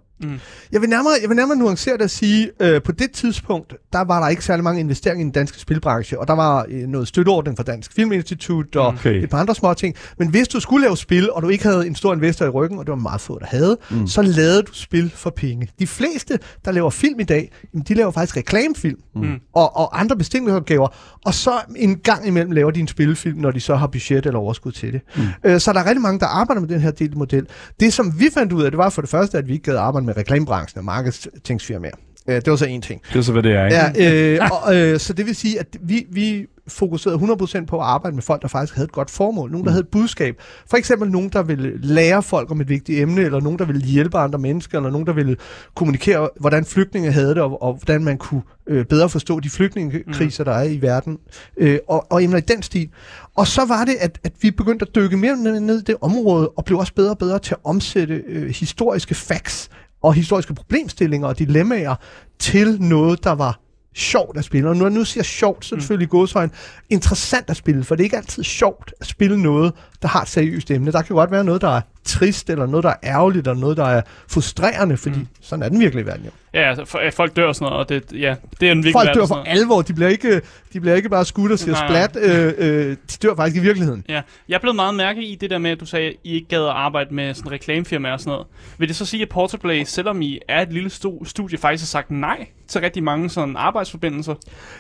[0.72, 4.04] Jeg vil nærmere, jeg vil nærmere nuancere det at sige, øh, på det tidspunkt, der
[4.04, 7.08] var der ikke særlig mange investeringer i den danske spilbranche, og der var øh, noget
[7.08, 9.00] støtteordning fra Dansk Filminstitut og Okay.
[9.00, 9.24] okay.
[9.24, 9.96] et par andre små ting.
[10.20, 12.80] Men hvis du skulle lave spil, og du ikke havde en stor investor i ryggen,
[12.80, 14.08] og det var meget få, der havde, mm.
[14.08, 15.70] så lavede du spil for penge.
[15.80, 19.36] De fleste, der laver film i dag, jamen, de laver faktisk reklamefilm mm.
[19.54, 20.88] og, og andre bestillingsopgaver,
[21.26, 24.40] og så en gang imellem laver de en spillefilm, når de så har budget eller
[24.40, 25.02] overskud til det.
[25.16, 25.24] Mm.
[25.44, 27.48] Øh, så der er rigtig mange, der arbejder med den her delte model.
[27.80, 29.76] Det, som vi fandt ud af, det var for det første, at vi ikke gad
[29.76, 31.96] arbejde med reklamebranchen og marketingfirmaer.
[32.30, 33.02] Øh, det var så en ting.
[33.14, 34.04] Det er så, hvad det er, ikke?
[34.04, 37.18] Ja, øh, og, øh, så det vil sige, at vi, vi fokuserede
[37.62, 39.52] 100% på at arbejde med folk, der faktisk havde et godt formål.
[39.52, 40.36] Nogen, der havde et budskab.
[40.70, 43.82] For eksempel nogen, der ville lære folk om et vigtigt emne, eller nogen, der ville
[43.82, 45.36] hjælpe andre mennesker, eller nogen, der ville
[45.76, 50.44] kommunikere, hvordan flygtninge havde det, og, og hvordan man kunne øh, bedre forstå de flygtningekriser,
[50.44, 51.18] der er i verden.
[51.58, 52.90] Øh, og, og emner i den stil.
[53.36, 55.96] Og så var det, at, at vi begyndte at dykke mere ned, ned i det
[56.02, 59.70] område, og blev også bedre og bedre til at omsætte øh, historiske facts
[60.02, 61.96] og historiske problemstillinger og dilemmaer
[62.40, 63.60] til noget, der var
[63.96, 64.70] sjovt at spille.
[64.70, 66.52] Og når jeg nu siger sjovt, så er det selvfølgelig godsøjne
[66.90, 70.28] interessant at spille, for det er ikke altid sjovt at spille noget, der har et
[70.28, 70.92] seriøst emne.
[70.92, 73.78] Der kan godt være noget, der er trist, eller noget, der er ærgerligt, eller noget,
[73.78, 75.28] der er frustrerende, fordi mm.
[75.42, 76.32] sådan er den virkelige verden jo.
[76.54, 78.94] Ja, altså, for, folk dør og sådan noget, og det, ja, det er en virkelig
[78.94, 80.42] Folk dør for alvor, de bliver ikke,
[80.74, 83.66] de bliver ikke bare skudt og siger Nej, splat, øh, øh, de dør faktisk i
[83.66, 84.06] virkeligheden.
[84.10, 86.48] Ja, jeg blev meget mærke i det der med, at du sagde, at I ikke
[86.48, 88.48] gad at arbejde med sådan reklamefirmaer og sådan noget.
[88.78, 91.88] Vil det så sige, at Portaplay, selvom I er et lille stu- studie, faktisk har
[91.88, 94.36] sagt nej til rigtig mange sådan arbejdsforbindelser?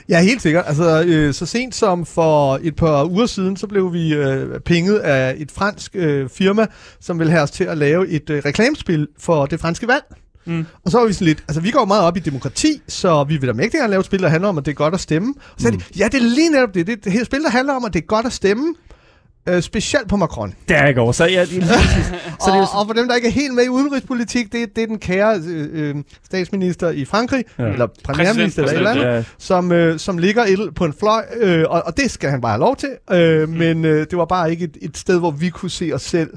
[0.10, 0.63] Ja, helt sikkert.
[0.68, 4.98] Altså, øh, så sent som for et par uger siden, så blev vi øh, pinget
[4.98, 6.66] af et fransk øh, firma,
[7.00, 10.03] som vil have os til at lave et øh, reklamespil for det franske valg.
[10.45, 10.65] Mm.
[10.86, 13.38] Og så var vi sådan lidt, altså vi går meget op i demokrati, så vi
[13.38, 14.99] vil da mægtig gerne lave et spil, der handler om, at det er godt at
[14.99, 15.34] stemme.
[15.38, 16.88] Og så sagde de, ja, det er lige netop det.
[16.88, 18.75] Det er et helt spil, der handler om, at det er godt at stemme.
[19.49, 20.53] Øh, specielt på Macron.
[20.69, 21.12] Der er går.
[21.12, 23.63] Så, ja, det, så det er og, og for dem, der ikke er helt med
[23.63, 27.63] i udenrigspolitik, det, det er den kære øh, øh, statsminister i Frankrig, Ja.
[27.65, 31.65] eller premierminister eller eller andet, ja, som, øh, som ligger et, på en fløj, øh,
[31.69, 32.89] og, og det skal han bare have lov til.
[33.12, 33.56] Øh, mm.
[33.56, 36.30] Men øh, det var bare ikke et, et sted, hvor vi kunne se os selv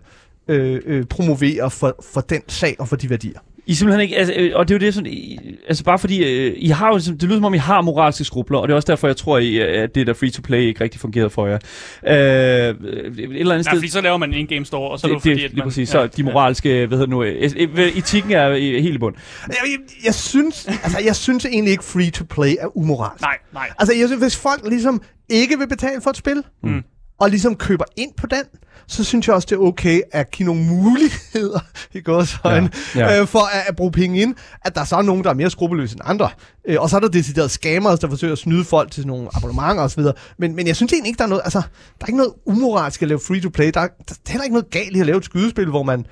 [0.50, 3.38] øh, øh, promovere for, for den sag og for de værdier.
[3.66, 6.24] I simpelthen ikke, altså, øh, og det er jo det, sådan, I, altså bare fordi,
[6.24, 8.72] øh, I har jo, ligesom- det lyder som om, I har moralske skrubler, og det
[8.72, 11.46] er også derfor, jeg tror, I, øh, at det der free-to-play ikke rigtig fungerede for
[11.46, 11.58] jer.
[12.06, 13.72] Øh, et eller andet Nej, sted...
[13.76, 15.50] fordi så laver man en in-game store, og så er det, det, fordi, det, at
[15.50, 15.66] lige man...
[15.66, 15.88] præcis.
[15.88, 17.44] Så de moralske, hvad hedder det
[17.78, 19.14] nu, etikken er helt i bund.
[19.48, 23.22] Jeg, jeg, jeg, synes, altså, jeg synes egentlig ikke free-to-play er umoralsk.
[23.22, 23.68] Nej, nej.
[23.78, 26.82] Altså, jeg synes, hvis folk ligesom ikke vil betale for et spil, Mm.
[27.20, 28.42] Og ligesom køber ind på den,
[28.86, 31.60] så synes jeg også, det er okay at give nogle muligheder
[31.94, 35.02] i gåsøjne, Ja, ja, øh, for at, at bruge penge ind, at der så er
[35.02, 36.30] nogen, der er mere skrupelløse end andre.
[36.68, 39.82] Øh, og så er der decideret scammers, der forsøger at snyde folk til nogle abonnementer
[39.82, 40.02] osv.
[40.38, 41.58] Men, men jeg synes egentlig ikke, der er noget, altså,
[41.98, 43.70] der er ikke noget umoralsk at lave free-to-play.
[43.74, 46.06] Der, er- der er heller ikke noget galt i at lave et skydespil, hvor man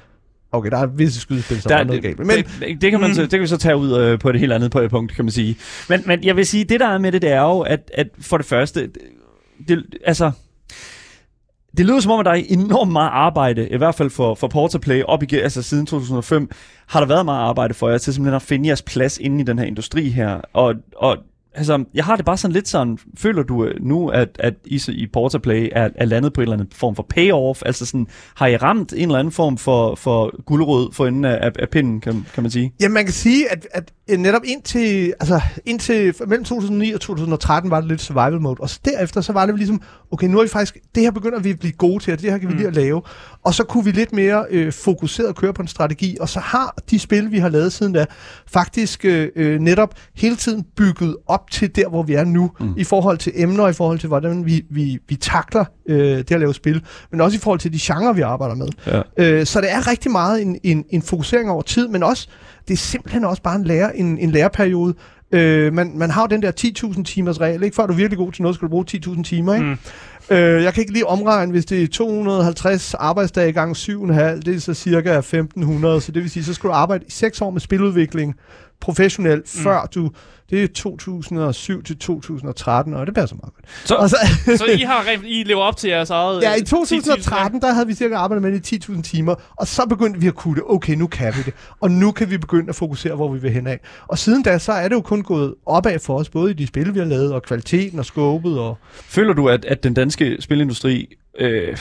[0.53, 2.19] Okay, der er visse skydespil, som der, er noget galt.
[2.19, 2.29] Men
[2.61, 4.53] det, det, kan man så, det kan vi så tage ud øh, på et helt
[4.53, 5.57] andet punkt, kan man sige.
[5.89, 8.07] Men, men jeg vil sige, det der er med det, det er jo, at, at
[8.21, 8.99] for det første, det,
[9.69, 10.31] det, altså,
[11.77, 14.49] det lyder som om, at der er enormt meget arbejde, i hvert fald for, for
[14.49, 16.51] Portaplay, op igen, altså siden 2005,
[16.87, 19.45] har der været meget arbejde for jer til simpelthen at finde jeres plads inde i
[19.45, 20.41] den her industri her.
[20.53, 21.17] Og, og
[21.55, 24.81] altså, jeg har det bare sådan lidt sådan, føler du øh, nu, at, at I
[24.89, 27.63] i Portaplay er, er landet på en eller anden form for payoff?
[27.67, 31.39] Altså sådan, har I ramt en eller anden form for, for guldrød for enden af,
[31.43, 32.73] af, af pinden, kan, kan man sige?
[32.81, 37.81] Ja, man kan sige, at, at netop indtil, altså indtil mellem 2009 og 2013 var
[37.81, 40.49] det lidt survival mode, og så derefter så var det ligesom, okay, nu er vi
[40.49, 42.59] faktisk, det her begynder vi at blive gode til, og det her kan vi Mm.
[42.59, 43.03] lige at lave,
[43.45, 46.75] og så kunne vi lidt mere øh, fokuseret køre på en strategi, og så har
[46.91, 48.05] de spil, vi har lavet siden da,
[48.47, 52.75] faktisk øh, øh, netop hele tiden bygget op til der, hvor vi er nu, mm.
[52.77, 56.41] i forhold til emner, i forhold til, hvordan vi, vi, vi takler øh, det at
[56.41, 58.69] lave spil, men også i forhold til de genrer, vi arbejder med.
[58.87, 59.03] Ja.
[59.17, 62.29] Øh, så det er rigtig meget en, en, en fokusering over tid, men også,
[62.69, 64.95] det er simpelthen også bare en, lære, en, en læreperiode.
[65.33, 66.53] Øh, man, man har jo den der
[66.97, 67.75] 10.000 timers regel, ikke?
[67.77, 69.67] Før du er virkelig god til noget, skal du bruge 10.000 timer, ikke?
[69.67, 70.37] Mm.
[70.37, 74.59] Øh, jeg kan ikke lige omregne, hvis det er 250 arbejdsdage gange 7,5, det er
[74.61, 75.25] så cirka 1.500,
[76.01, 78.35] så det vil sige, så skal du arbejde i 6 år med spiludvikling
[78.81, 79.63] professionelt, Mm.
[79.63, 80.11] før du,
[80.51, 83.65] det er 2007 til 2013, og det passer meget godt.
[83.85, 84.17] Så, Og så,
[84.57, 86.43] Så I har rent, I lever op til jeres eget...
[86.43, 89.67] Ja, øh, i 2013, der havde vi cirka arbejdet med det i 10.000 timer, og
[89.67, 90.63] så begyndte vi at kunne det.
[90.67, 91.55] Okay, nu kan vi det.
[91.81, 93.81] Og nu kan vi begynde at fokusere, hvor vi vil hen af.
[94.07, 96.67] Og siden da, så er det jo kun gået opad for os, både i de
[96.67, 98.59] spil, vi har lavet, og kvaliteten og skåbet.
[98.59, 98.79] Og...
[98.93, 101.09] føler du, at, at den danske spilindustri
[101.39, 101.79] øh,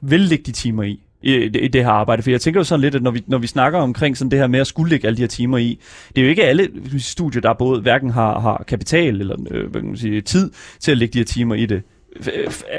[0.00, 1.00] vil lægge de timer i?
[1.22, 2.22] I, i det her arbejde.
[2.22, 4.38] For jeg tænker jo sådan lidt, at når vi, når vi snakker omkring sådan det
[4.38, 6.68] her med at skulle lægge alle de her timer i, det er jo ikke alle
[6.98, 10.90] studier, der både hverken har, har kapital eller øh, hvad kan man sige, tid til
[10.90, 11.82] at lægge de her timer i det.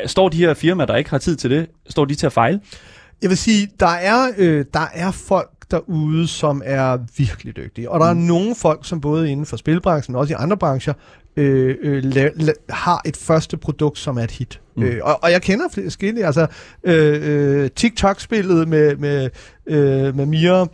[0.06, 2.60] Står de her firmaer, der ikke har tid til det, står de til at fejle?
[3.22, 7.90] Jeg vil sige, der er, øh, der er folk derude, som er virkelig dygtige.
[7.90, 10.94] Og der er nogle folk, som både inden for spilbranchen, men også i andre brancher,
[11.38, 14.62] øh, øh, la, la, har et første produkt, som er et hit.
[14.76, 14.84] Mm.
[14.84, 16.26] Øh, og, og jeg kender flere forskellige.
[16.26, 16.48] Altså,
[16.84, 19.30] øh, øh, TikTok-spillet med, med,
[19.66, 20.68] øh, med Mira,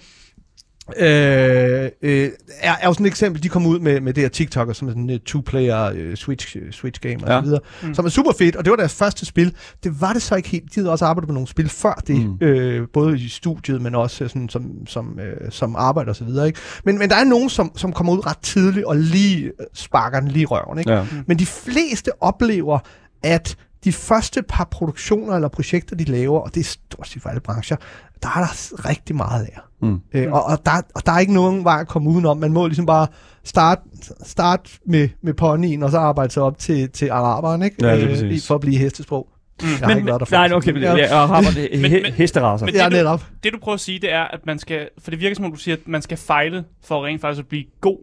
[0.97, 4.29] Øh, øh, er, er jo sådan et eksempel, de kom ud med, med det her
[4.29, 7.37] TikToker, som er sådan et two-player uh, Switch, Switch game og Ja.
[7.39, 7.93] så videre, mm.
[7.93, 9.55] som er super fedt, og det var deres første spil.
[9.83, 10.75] Det var det så ikke helt.
[10.75, 12.37] De havde også arbejdet på nogle spil før det, Mm.
[12.41, 12.47] mm.
[12.47, 16.23] øh, både i studiet, men også øh, sådan, som, som, øh, som arbejde og så
[16.23, 16.47] videre.
[16.47, 16.59] Ikke?
[16.85, 20.19] Men, men der er nogen, som, som kommer ud ret tidligt og lige øh, sparker
[20.19, 20.79] den lige røven.
[20.79, 20.91] Ikke?
[20.91, 21.05] Ja.
[21.27, 22.79] Men de fleste oplever,
[23.23, 27.29] at de første par produktioner eller projekter, de laver, og det er stort set for
[27.29, 27.77] alle brancher,
[28.23, 29.59] der er der rigtig meget af.
[29.81, 29.99] Mm.
[30.13, 32.37] Øh, og, og, der, og der er ikke nogen vej at komme udenom.
[32.37, 33.07] Man må ligesom bare
[33.43, 33.81] starte
[34.23, 37.75] start med, med ponyen, og så arbejde sig op til, til araberen, ikke?
[37.85, 39.27] Ja, lige Øh, for at blive hestesprog.
[39.61, 39.67] Mm.
[39.69, 42.13] Jeg har Men, ikke været nej, okay, men, ja, jeg har det, Men- he, men-
[42.13, 42.65] hesteraser.
[42.65, 43.25] men- Ja, det, du- netop.
[43.43, 44.89] Det du prøver at sige, det er, at man skal...
[44.99, 47.47] For det virker som om, du siger, at man skal fejle for rent faktisk at
[47.47, 47.97] blive god.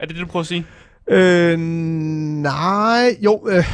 [0.00, 0.64] Er det det, du prøver at sige?
[1.10, 3.64] Øh, nej, jo, øh,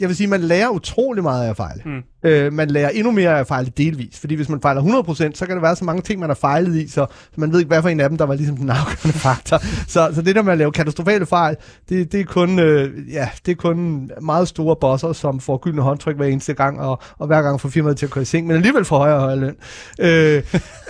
[0.00, 1.82] jeg vil sige, man lærer utrolig meget af at fejle.
[1.84, 2.02] Mm.
[2.26, 5.46] Øh, man lærer endnu mere af at fejle delvis, fordi hvis man fejler 100%, så
[5.46, 7.68] kan der være så mange ting, man har fejlet i, så, så man ved ikke,
[7.68, 9.58] hvad for en af dem, der var ligesom den afgørende faktor.
[9.88, 11.56] Så, så det der med at lave katastrofale fejl,
[11.88, 15.82] det, det, er kun, øh, ja, det er kun meget store bosser, som får gyldne
[15.82, 18.46] håndtryk hver eneste gang, og, og hver gang får firmaet til at køre i seng,
[18.46, 19.56] men alligevel får højere og højere løn.
[20.00, 20.42] Øh,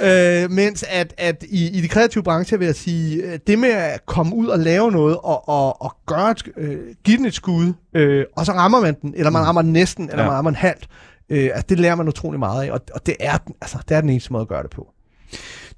[0.45, 3.69] øh, mens at, at i, i de kreative brancher vil jeg sige, øh, det med
[3.69, 7.35] at komme ud og lave noget, og, og, og gøre et, øh, give den et
[7.35, 10.29] skud, øh, og så rammer man den, eller man rammer den næsten, eller Ja.
[10.29, 10.89] man rammer den halvt,
[11.31, 13.97] øh, altså det lærer man utrolig meget af, og, og det, er, den- altså, det
[13.97, 14.89] er den eneste måde at gøre det på.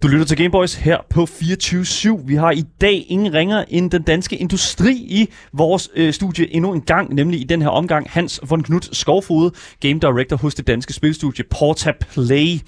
[0.02, 2.26] Du lytter til Gameboys her på 24-7.
[2.26, 6.72] Vi har i dag ingen ringer end den danske industri i vores øh, studie endnu
[6.72, 10.66] en gang, nemlig i den her omgang Hans von Knudt Skovfod, Game Director hos det
[10.66, 12.58] danske spilstudie Porta Play.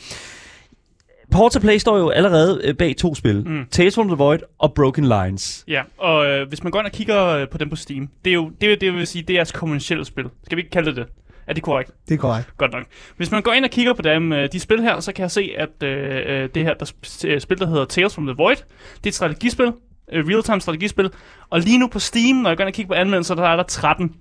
[1.30, 3.48] Porta Play står jo allerede øh, bag to spil.
[3.48, 3.64] Mm.
[3.70, 5.64] Tales from the Void og Broken Lines.
[5.68, 8.30] Ja, og øh, hvis man går ind og kigger øh, på dem på Steam, det
[8.30, 10.24] er jo det, er det vil sige, det er jeres kommercielle spil.
[10.44, 11.06] Skal vi ikke kalde det det?
[11.50, 11.90] Er det korrekt?
[12.08, 12.56] Det er korrekt.
[12.56, 12.82] Godt nok.
[13.16, 15.30] Hvis man går ind og kigger på dem, øh, de spil her, så kan jeg
[15.30, 16.92] se, at øh, øh, det her der
[17.26, 19.72] øh, spil, der hedder Tales from the Void, det er et strategispil,
[20.12, 21.10] real-time strategispil,
[21.50, 23.56] og lige nu på Steam, når jeg går ind og kigger på anmeldelser, der er
[23.56, 24.14] der 13.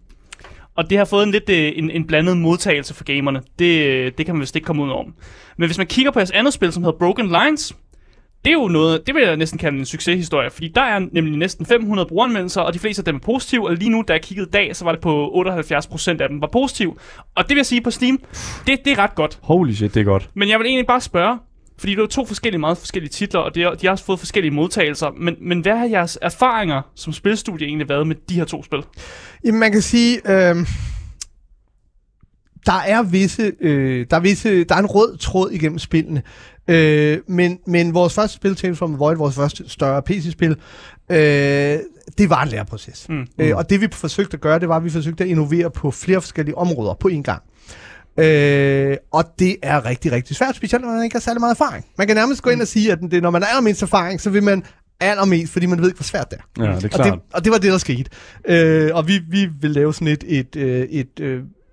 [0.76, 3.42] Og det har fået en lidt øh, en, en blandet modtagelse for gamerne.
[3.60, 5.06] Det, det kan man vist ikke komme ud over.
[5.58, 7.76] Men hvis man kigger på jeres andet spil, som hedder Broken Lines,
[8.46, 11.38] det er jo noget, det vil jeg næsten kalde en succeshistorie, fordi der er nemlig
[11.38, 14.22] næsten 500 brugeranmeldelser, og de fleste af dem er positive, og lige nu, da jeg
[14.22, 16.96] kiggede i dag, så var det på 78% af dem var positive.
[17.36, 18.20] Og det vil jeg sige på Steam,
[18.68, 19.40] det, det er ret godt.
[19.42, 20.30] Holy shit, det er godt.
[20.34, 21.38] Men jeg vil egentlig bare spørge,
[21.78, 24.20] fordi det er jo to forskellige, meget forskellige titler, og det de har også fået
[24.20, 28.46] forskellige modtagelser, men, men hvad har jeres erfaringer som spilstudie egentlig været med de her
[28.46, 28.84] to spil?
[29.46, 30.56] Jamen, man kan sige, øh,
[32.66, 36.22] der er visse, øh, der er visse, der er en rød tråd igennem spillene.
[36.70, 40.56] Øh, men, men vores første spil, Tales from the Void, vores første større PC-spil,
[41.12, 41.18] øh,
[42.18, 43.06] det var en læreproces.
[43.10, 43.28] Mm.
[43.40, 45.92] Øh, og det vi forsøgte at gøre, det var, at vi forsøgte at innovere på
[45.92, 47.42] flere forskellige områder på én gang.
[48.18, 51.86] Øh, og det er rigtig, rigtig svært, specielt når man ikke har særlig meget erfaring.
[51.98, 54.30] Man kan nærmest gå ind og sige, at det, når man er allermindst erfaring, så
[54.30, 54.64] vil man
[55.00, 56.64] allermest, fordi man ved ikke, hvor svært det er.
[56.64, 57.14] Ja, det er Og klart.
[57.14, 58.10] det, og det var det, der skete.
[58.48, 61.20] Øh, og vi, vi vil lave sådan et, et, øh, et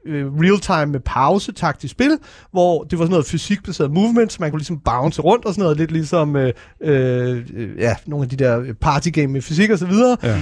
[0.07, 2.19] øh, real-time med pause taktisk spil,
[2.53, 5.63] hvor det var sådan noget fysikbaseret movement, så man kunne ligesom bounce rundt og sådan
[5.63, 7.43] noget, lidt ligesom øh, øh,
[7.79, 10.17] ja, nogle af de der partygame med fysik og så videre.
[10.23, 10.39] Ja.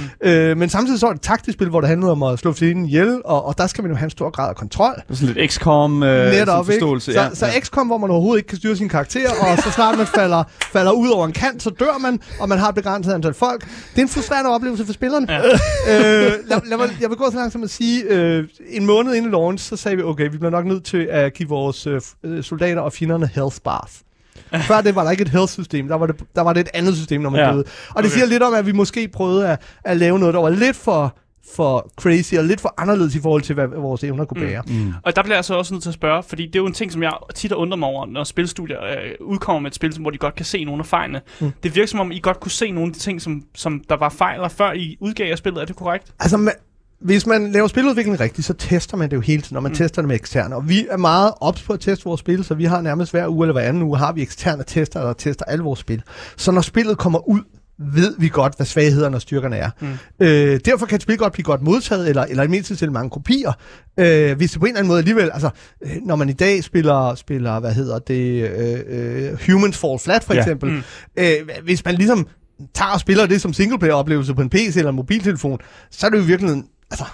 [0.50, 2.52] Øh, men samtidig så var det et taktisk spil, hvor det handlede om at slå
[2.52, 4.94] fjenden ihjel, og, og der skal man jo have en stor grad af kontrol.
[4.94, 7.10] Det er sådan lidt XCOM øh, Netop, forståelse.
[7.10, 7.20] ikke?
[7.20, 7.60] Så, ja, så ja.
[7.60, 10.92] XCOM, hvor man overhovedet ikke kan styre sin karakter, og så snart man falder, falder
[10.92, 13.60] ud over en kant, så dør man, og man har et begrænset antal folk.
[13.64, 15.26] Det er en frustrerende oplevelse for spillerne.
[15.32, 15.38] Ja.
[15.42, 19.14] øh, lad, lad, mig- jeg vil gå så langt som at sige, øh, en måned
[19.14, 22.00] inden launch, så sagde vi, okay, vi bliver nok nødt til at give vores øh,
[22.24, 24.02] øh, soldater og fjenderne health bars.
[24.68, 26.96] Før det var der ikke et health-system, der var det, der var det et andet
[26.96, 27.46] system, når man Ja.
[27.52, 27.58] døde.
[27.58, 28.08] Og det Okay.
[28.08, 31.16] siger lidt om, at vi måske prøvede at, at lave noget, der var lidt for,
[31.56, 34.46] for crazy, og lidt for anderledes i forhold til, hvad vores evner kunne Mm.
[34.46, 34.62] bære.
[34.66, 34.92] Mm.
[35.02, 36.72] Og der bliver jeg så også nødt til at spørge, fordi det er jo en
[36.72, 39.98] ting, som jeg tit har undret mig over, når spilstudier øh, udkommer med et spil,
[40.00, 41.20] hvor de godt kan se nogle af fejlene.
[41.40, 41.46] Mm.
[41.46, 41.52] Mm.
[41.62, 43.96] Det virker som om, I godt kunne se nogle af de ting, som, som der
[43.96, 45.60] var fejl, før I udgav spillet.
[45.60, 46.12] Er det korrekt?
[46.20, 46.54] Altså, man,
[47.04, 49.76] hvis man laver spiludvikling rigtigt, så tester man det jo hele tiden, når man Mm.
[49.76, 50.56] tester det med eksterne.
[50.56, 53.28] Og vi er meget ops på at teste vores spil, så vi har nærmest hver
[53.28, 56.02] uge eller hver anden uge, har vi eksterne tester, der tester alle vores spil.
[56.36, 57.40] Så når spillet kommer ud,
[57.78, 59.70] ved vi godt, hvad svaghederne og styrkerne er.
[59.80, 59.86] Mm.
[60.20, 63.10] Øh, derfor kan et spil godt blive godt modtaget, eller, eller i mindst til mange
[63.10, 63.52] kopier.
[64.00, 65.50] Øh, hvis det på en eller anden måde alligevel, altså,
[65.84, 68.80] øh, når man i dag spiller, spiller hvad hedder det, øh,
[69.32, 70.40] øh, Humans Fall Flat for Ja.
[70.40, 70.82] eksempel, mm.
[71.18, 71.26] øh,
[71.64, 72.26] hvis man ligesom
[72.74, 75.58] tager og spiller det som singleplayer-oplevelse på en PC eller en mobiltelefon,
[75.90, 76.64] så er det jo i virkeligheden,
[77.00, 77.04] altså,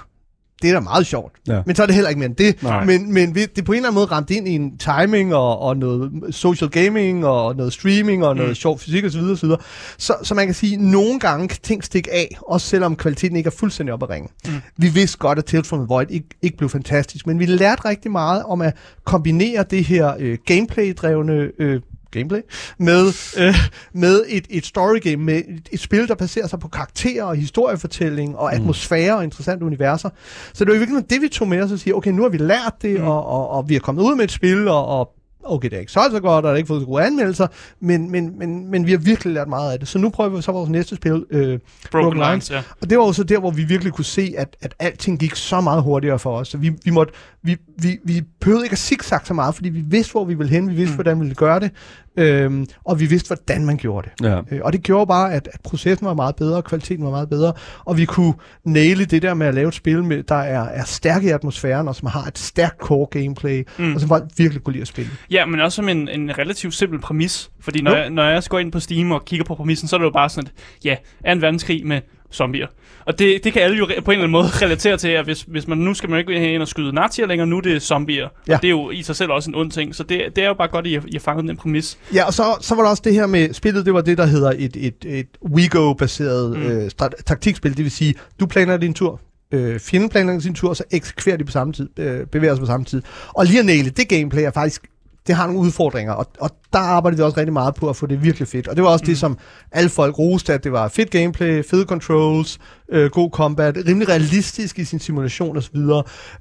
[0.62, 1.33] det er da meget sjovt.
[1.49, 1.62] Ja.
[1.66, 2.62] Men så er det heller ikke mere end det.
[2.62, 2.85] Nej.
[2.85, 5.35] Men, men vi- det er på en eller anden måde ramt ind i en timing
[5.35, 8.55] og, og noget social gaming og noget streaming og noget Mm.
[8.55, 9.19] sjov fysik osv.
[9.21, 9.51] osv.
[9.99, 13.37] Så, så man kan sige, at nogle gange kan ting stikke af, også selvom kvaliteten
[13.37, 14.29] ikke er fuldstændig op at ringe.
[14.47, 14.53] Mm.
[14.77, 17.85] Vi vidste godt, at Tales from the Void ikke, ikke blev fantastisk, men vi lærte
[17.88, 22.40] rigtig meget om at kombinere det her øh, gameplay-drevne øh, gameplay
[22.79, 23.07] med,
[23.38, 23.55] øh,
[23.94, 27.37] med et, et story game, med et, et spil, der baserer sig på karakterer og
[27.37, 30.11] historiefortælling og atmosfære og interessante universer.
[30.53, 32.29] Så det var i virkeligheden det, vi tog med os og siger, okay, nu har
[32.29, 33.01] vi lært det, Mm.
[33.01, 33.09] mm.
[33.09, 35.09] og, og, og vi er kommet ud med et spil, og, og
[35.44, 37.46] okay, det er ikke solgt så godt, og der er ikke fået så gode anmeldelser,
[37.81, 39.88] men, men, men, men vi har virkelig lært meget af det.
[39.88, 41.59] Så nu prøver vi så vores næste spil, øh, Broken,
[41.90, 42.62] Broken Lines, ja.
[42.81, 45.35] og det var jo så der, hvor vi virkelig kunne se, at, at alting gik
[45.35, 46.48] så meget hurtigere for os.
[46.48, 49.81] Så vi, vi, måtte, vi, vi, vi behøvede ikke at zigzag så meget, fordi vi
[49.81, 50.96] vidste, hvor vi ville hen, vi vidste, mm.
[50.96, 51.70] hvordan vi ville gøre det,
[52.16, 54.27] øhm, og vi vidste, hvordan man gjorde det.
[54.27, 54.40] Ja.
[54.51, 57.29] Øh, og det gjorde bare, at, at processen var meget bedre, og kvaliteten var meget
[57.31, 57.53] bedre,
[57.85, 60.85] og vi kunne næle det der med at lave et spil, med, der er, er
[60.85, 63.94] stærk i atmosfæren, og som har et stærkt core gameplay, Mm.
[63.94, 65.11] og som folk virkelig kunne lide at spille.
[65.31, 67.51] Ja, men også som en, en relativt simpel præmis.
[67.61, 67.96] Fordi når Jo.
[67.96, 70.11] jeg, når jeg går ind på Steam og kigger på præmissen, så er det jo
[70.11, 72.01] bare sådan, at ja, er en verdenskrig med
[72.33, 72.66] zombier.
[73.07, 75.43] Og det, det kan alle jo på en eller anden måde relatere til, at hvis,
[75.43, 78.29] hvis man nu skal man ikke ind og skyde nazier længere, nu er det zombier.
[78.49, 78.55] Ja.
[78.55, 79.95] Og det er jo i sig selv også en ond ting.
[79.95, 81.99] Så det, det er jo bare godt, at I har, I har fanget den præmis.
[82.14, 84.27] Ja, og så, så var der også det her med spillet, det var det, der
[84.27, 85.27] hedder et, et, et
[85.75, 86.62] WeGo-baseret Mm.
[86.62, 86.90] øh,
[87.27, 87.77] taktikspil.
[87.77, 89.21] Det vil sige, du planer din tur,
[89.53, 92.61] øh, fjenden planlægger sin tur, og så eksekverer de på samme tid, øh, bevæger sig
[92.61, 93.03] på samme tid.
[93.29, 94.87] Og lige at næle det gameplay er faktisk,
[95.27, 98.07] det har nogle udfordringer, og, og der arbejder vi også rigtig meget på at få
[98.07, 98.69] det virkelig fedt.
[98.69, 99.07] Og det var også mm.
[99.07, 99.39] det, som
[99.73, 102.59] alle folk roste, at det var fedt gameplay, fede controls,
[102.93, 105.77] øh, god combat, rimelig realistisk i sin simulation osv.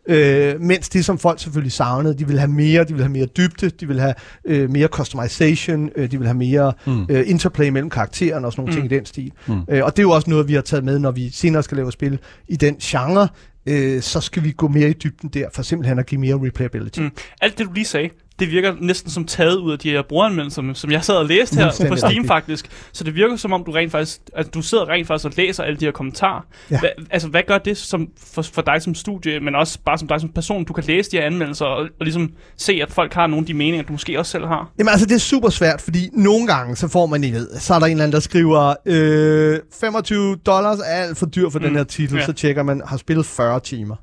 [0.08, 3.26] Øh, mens det, som folk selvfølgelig savnede, de ville have mere, de ville have mere
[3.26, 4.14] dybde, de ville have
[4.46, 7.06] øh, mere customization, øh, de ville have mere Mm.
[7.10, 8.82] øh, interplay mellem karaktererne og sådan nogle Mm.
[8.82, 9.32] ting i den stil.
[9.48, 9.54] Mm.
[9.70, 11.78] Øh, og det er jo også noget, vi har taget med, når vi senere skal
[11.78, 13.28] lave spil i den genre,
[13.66, 17.00] øh, så skal vi gå mere i dybden der, for simpelthen at give mere replayability.
[17.00, 17.10] Mm.
[17.42, 20.74] Alt det, du lige sagde, det virker næsten som taget ud af de her brugeranmeldelser,
[20.74, 22.70] som jeg sad og læste her på Steam faktisk.
[22.92, 25.64] Så det virker som om, du rent faktisk, at du sidder rent faktisk og læser
[25.64, 26.42] alle de her kommentarer.
[26.72, 26.80] Ja.
[26.80, 30.08] Hva, altså, hvad gør det som, for, for dig som studie, men også bare som
[30.08, 30.64] dig som person?
[30.64, 33.46] Du kan læse de her anmeldelser og, og ligesom se, at folk har nogle af
[33.46, 34.72] de meninger, du måske også selv har.
[34.80, 37.74] Jamen altså, det er super svært, fordi nogle gange, så får man i ved, så
[37.74, 41.60] er der en eller anden, der skriver, øh, 25 dollars er alt for dyr for
[41.60, 41.66] mm.
[41.66, 42.26] Den her titel, ja.
[42.26, 43.96] så tjekker man, har spillet 40 timer.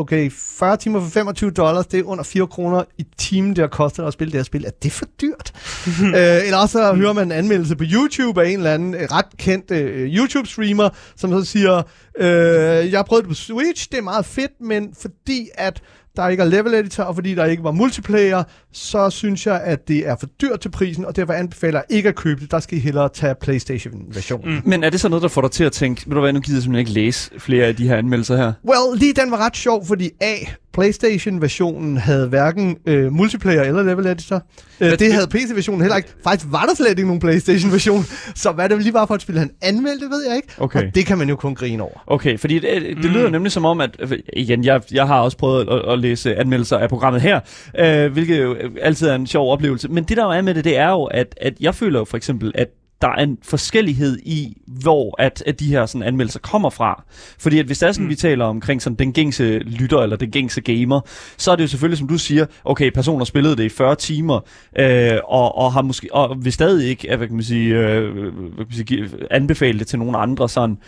[0.00, 3.68] Okay, 40 timer for 25 dollars, det er under 4 kroner i timen, det har
[3.68, 4.64] kostet at spille det her spil.
[4.64, 5.52] Er det for dyrt?
[6.16, 9.00] øh, eller også så hører man en anmeldelse på YouTube af en eller anden øh,
[9.00, 11.82] ret kendt øh, YouTube-streamer, som så siger,
[12.18, 15.82] øh, jeg prøvet det på Switch, det er meget fedt, men fordi at
[16.16, 19.88] der ikke er level editor, og fordi der ikke var multiplayer, så synes jeg, at
[19.88, 22.50] det er for dyrt til prisen, og derfor anbefaler jeg ikke at købe det.
[22.50, 24.54] Der skal I hellere tage Playstation-versionen.
[24.54, 24.62] Mm.
[24.64, 26.40] Men er det så noget, der får dig til at tænke, ved du hvad, nu
[26.40, 28.52] gider jeg simpelthen ikke læse flere af de her anmeldelser her?
[28.64, 30.34] Well, lige den var ret sjov, fordi A,
[30.72, 34.42] Playstation-versionen havde hverken øh, multiplayer eller level editor.
[34.80, 36.08] Øh, det havde PC-versionen heller ikke.
[36.24, 38.04] Faktisk var der slet ikke nogen Playstation-version,
[38.34, 40.48] så hvad det lige var for et spil, han anmeldte, ved jeg ikke.
[40.58, 40.86] Okay.
[40.88, 42.04] Og det kan man jo kun grine over.
[42.06, 43.10] Okay, fordi det, det Mm.
[43.10, 46.36] lyder nemlig som om, at øh, igen, jeg, jeg har også prøvet at, at læse
[46.36, 47.40] anmeldelser af programmet her,
[47.78, 49.88] øh, hvilket jo altid er en sjov oplevelse.
[49.88, 52.04] Men det der jo er med det, det er jo, at, at jeg føler jo
[52.04, 52.68] for eksempel, at
[53.00, 57.04] der er en forskellighed i, hvor at, at de her sådan, anmeldelser kommer fra.
[57.38, 58.10] Fordi at hvis det er sådan, Mm.
[58.10, 61.00] vi taler omkring sådan, den gængse lytter, eller den gængse gamer,
[61.36, 64.40] så er det jo selvfølgelig, som du siger, okay, personer spillede det i 40 timer,
[64.78, 68.12] øh, og, og, har måske, og vil stadig ikke øh, hvad kan man sige, øh,
[68.12, 70.78] hvad kan man sige, anbefale det til nogle andre sådan.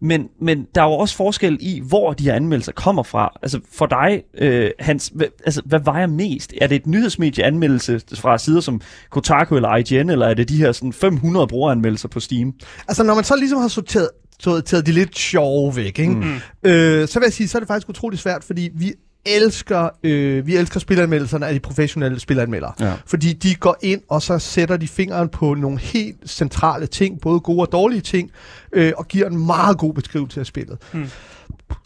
[0.00, 3.38] Men, men der er jo også forskel i, hvor de her anmeldelser kommer fra.
[3.42, 6.54] Altså for dig, øh, Hans, hvad, altså, hvad vejer mest?
[6.60, 8.80] Er det et nyhedsmedie-anmeldelse fra sider som
[9.10, 12.52] Kotaku eller IGN, eller er det de her sådan 500 brugeranmeldelser på Steam?
[12.88, 14.08] Altså, når man så ligesom har sorteret,
[14.40, 16.12] sorteret de lidt sjove væk, ikke?
[16.12, 16.34] Mm.
[16.62, 18.92] Øh, så vil jeg sige, så er det faktisk utrolig svært, fordi vi
[19.26, 22.72] elsker, øh, vi elsker spilanmeldelserne af de professionelle spilanmeldere.
[22.80, 22.92] Ja.
[23.06, 27.40] Fordi de går ind, og så sætter de fingeren på nogle helt centrale ting, både
[27.40, 28.30] gode og dårlige ting,
[28.72, 30.78] øh, og giver en meget god beskrivelse af spillet.
[30.92, 31.06] Mm.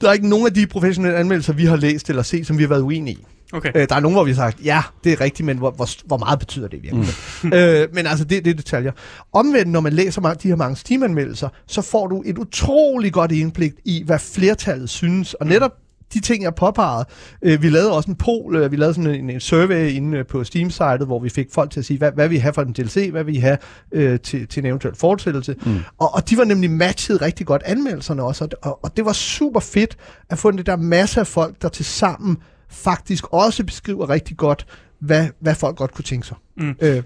[0.01, 2.63] Der er ikke nogen af de professionelle anmeldelser, vi har læst eller set, som vi
[2.63, 3.27] har været uenige i.
[3.53, 3.71] Okay.
[3.75, 5.89] Øh, der er nogen, hvor vi har sagt, ja, det er rigtigt, men hvor, hvor,
[6.07, 7.09] hvor meget betyder det virkelig?
[7.43, 7.53] Mm.
[7.59, 8.93] øh, men altså, det, det er detaljer.
[9.33, 13.33] Omvendt, når man læser mange, de her mange Steam-anmeldelser, så får du et utroligt godt
[13.33, 15.35] indblik i, hvad flertallet synes.
[15.35, 15.73] Og netop
[16.15, 17.05] de ting, jeg påpegede,
[17.43, 20.27] øh, vi lavede også en poll, øh, vi lavede sådan en, en survey inde øh,
[20.27, 22.63] på Steam-sitet, hvor vi fik folk til at sige, hvad, hvad vil I have for
[22.63, 23.59] en DLC, hvad vil I have
[23.93, 25.57] øh, til, til en eventuel fortsættelse.
[25.67, 25.79] Mm.
[25.99, 29.13] Og, og de var nemlig matchet rigtig godt anmeldelserne også, og, og, og det var
[29.13, 29.97] super fedt
[30.31, 32.37] at få det der masse af folk, der til sammen
[32.69, 34.67] faktisk også beskriver rigtig godt,
[35.01, 36.37] hvad, hvad folk godt kunne tænke sig.
[36.57, 36.75] Mm.
[36.81, 37.03] Øh,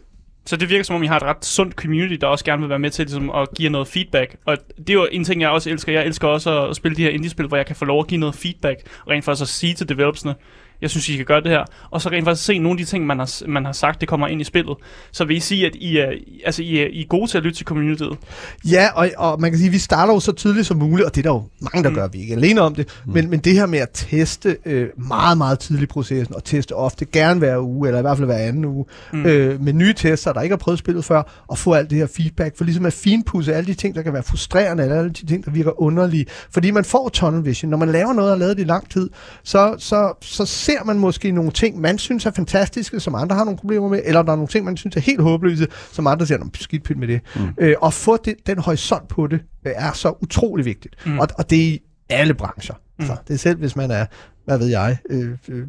[0.47, 2.69] så det virker som om, I har et ret sundt community, der også gerne vil
[2.69, 4.37] være med til ligesom, at give noget feedback.
[4.47, 5.93] Og det er jo en ting, jeg også elsker.
[5.93, 8.21] Jeg elsker også at spille de her indie-spil, hvor jeg kan få lov at give
[8.21, 10.35] noget feedback, og rent faktisk at sige til developersne,
[10.85, 11.65] jeg synes, I kan gøre det her.
[11.91, 14.09] Og så rent faktisk se nogle af de ting, man har, man har sagt, det
[14.09, 14.77] kommer ind i spillet.
[15.13, 16.13] Så vil I sige, at I er,
[16.45, 18.19] altså, I er, I er gode til at lytte til communityet?
[18.65, 21.15] Ja, og, og man kan sige, at vi starter jo så tidligt som muligt, og
[21.15, 21.95] det er der jo mange, der mm.
[21.95, 23.13] gør, vi ikke alene om det, mm.
[23.13, 26.73] men, men det her med at teste øh, meget, meget tidligt i processen, og teste
[26.73, 29.27] ofte gerne hver uge, eller i hvert fald hver anden uge, mm.
[29.27, 32.07] øh, med nye tester, der ikke har prøvet spillet før, og få alt det her
[32.17, 35.27] feedback, for ligesom at finpudse alle de ting, der kan være frustrerende, eller alle de
[35.27, 37.71] ting, der virker underlige, fordi man får tunnel vision.
[37.71, 39.11] Når man laver noget og har lavet det i lang tid,
[39.43, 43.45] så, så, så ser man måske nogle ting, man synes er fantastiske, som andre har
[43.45, 46.27] nogle problemer med, eller der er nogle ting, man synes er helt håbløse, som andre
[46.27, 47.21] siger, skidt pyt med det.
[47.37, 47.49] Mm.
[47.61, 50.95] Øh, og få det, den horisont på det, øh, er så utrolig vigtigt.
[51.07, 51.19] Mm.
[51.19, 52.75] Og, og det er i alle brancher.
[52.75, 53.03] Mm.
[53.05, 54.07] Altså, det er selv, hvis man er,
[54.45, 55.67] hvad ved jeg, øh, øh,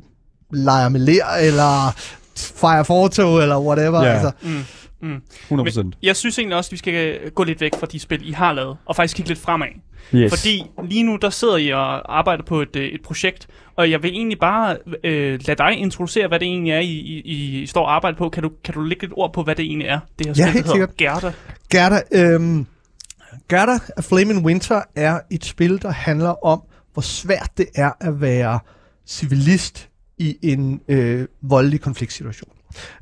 [0.53, 1.95] leger med ler, eller
[2.37, 4.03] fejrer fortog, eller whatever.
[4.03, 4.09] Ja.
[4.13, 4.63] Altså, Mm.
[5.01, 5.21] Mm.
[5.51, 5.83] 100%.
[5.83, 8.31] Men jeg synes egentlig også, at vi skal gå lidt væk fra de spil, I
[8.31, 9.67] har lavet, og faktisk kigge lidt fremad.
[10.13, 10.31] yes.
[10.31, 14.03] Fordi lige nu, der sidder I og arbejder på et, øh, et projekt, og jeg
[14.03, 17.85] vil egentlig bare øh, lade dig introducere, hvad det egentlig er, I, I, I står
[17.85, 18.29] og arbejder på.
[18.29, 20.45] Kan du, kan du lægge et ord på, hvad det egentlig er, det her spil,
[20.45, 21.33] Ja, helt hedder Gerda?
[21.69, 22.65] Gerda, øhm,
[23.49, 26.61] Gerda af Flaming Winter er et spil, der handler om,
[26.93, 28.59] hvor svært det er at være
[29.05, 32.49] civilist i en øh, voldelig konfliktsituation.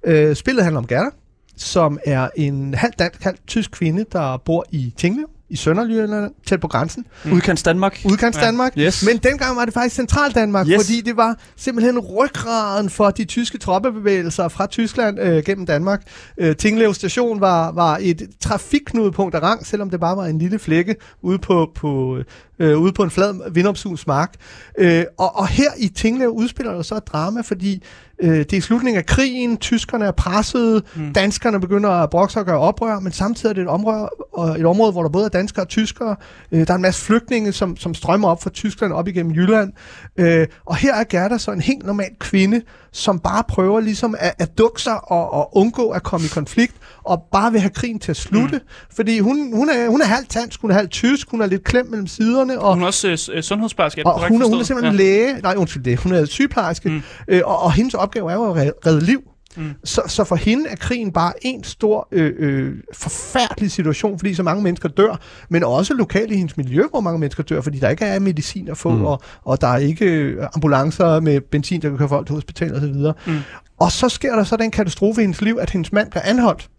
[0.04, 1.10] Øh, spillet handler om Gerda,
[1.56, 6.60] som er en halv dansk, halv tysk kvinde, der bor i Tinglev i Sønderjylland, tæt
[6.60, 7.06] på grænsen.
[7.34, 8.00] Udkants Danmark.
[8.06, 8.46] Udkants Ja.
[8.46, 8.74] Danmark.
[8.78, 9.06] Yes.
[9.06, 10.76] Men dengang var det faktisk Central Danmark, Yes.
[10.86, 16.02] fordi det var simpelthen ryggraden for de tyske troppebevægelser fra Tyskland øh, gennem Danmark.
[16.38, 20.60] Øh, Tinglev station var, var et trafikknudepunkt af rang, selvom det bare var en lille
[20.60, 22.18] flække ude på, på,
[22.60, 24.34] øh, ude på en flad vindopsugens mark.
[24.80, 27.84] Øh, og, og her i Tinglev udspiller der så et drama, fordi
[28.22, 31.14] øh, det er slutningen af krigen, tyskerne er presset, mm.
[31.14, 34.66] danskerne begynder at brokse og gøre oprør, men samtidig er det et område, og et
[34.66, 36.16] område hvor der både er danskere og tyskere.
[36.52, 39.72] Øh, der er en masse flygtninge, som, som strømmer op fra Tyskland op igennem Jylland.
[40.18, 44.34] Øh, og her er Gerda så en helt normal kvinde, som bare prøver ligesom at,
[44.40, 48.00] at dukke sig og, og undgå at komme i konflikt, og bare vil have krigen
[48.00, 48.58] til at slutte.
[48.58, 48.96] Mm.
[48.96, 51.64] Fordi hun, hun, er, hun er halvt dansk, hun er halvt tysk, hun er lidt
[51.64, 54.52] klemt mellem siderne, og, Hun er også øh, øh, sundhedsplejerske, er det og korrekt hun,
[54.52, 55.04] hun er simpelthen ja.
[55.04, 55.42] læge.
[55.42, 56.00] Nej, undskyld det.
[56.00, 56.90] Hun er sygeplejerske.
[56.90, 57.02] Mm.
[57.28, 59.22] Øh, og, og hendes opgave er jo at redde liv.
[59.58, 59.74] Mm.
[59.84, 64.44] Så, så for hende er krigen bare en stor øh, øh, forfærdelig situation, fordi så
[64.44, 67.90] mange mennesker dør, men også lokalt i hendes miljø, hvor mange mennesker dør, fordi der
[67.90, 69.06] ikke er medicin at få, mm.
[69.06, 72.78] og, og der er ikke øh, ambulancer med benzin, der kan køre folk til hospitalet
[72.78, 73.32] osv.
[73.34, 73.40] Mm.
[73.80, 76.70] Og så sker der så den katastrofe i hendes liv, at hendes mand bliver anholdt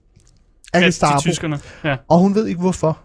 [0.73, 1.17] af Ja, Gestapo.
[1.85, 1.97] Ja.
[2.09, 2.99] og hun ved ikke hvorfor.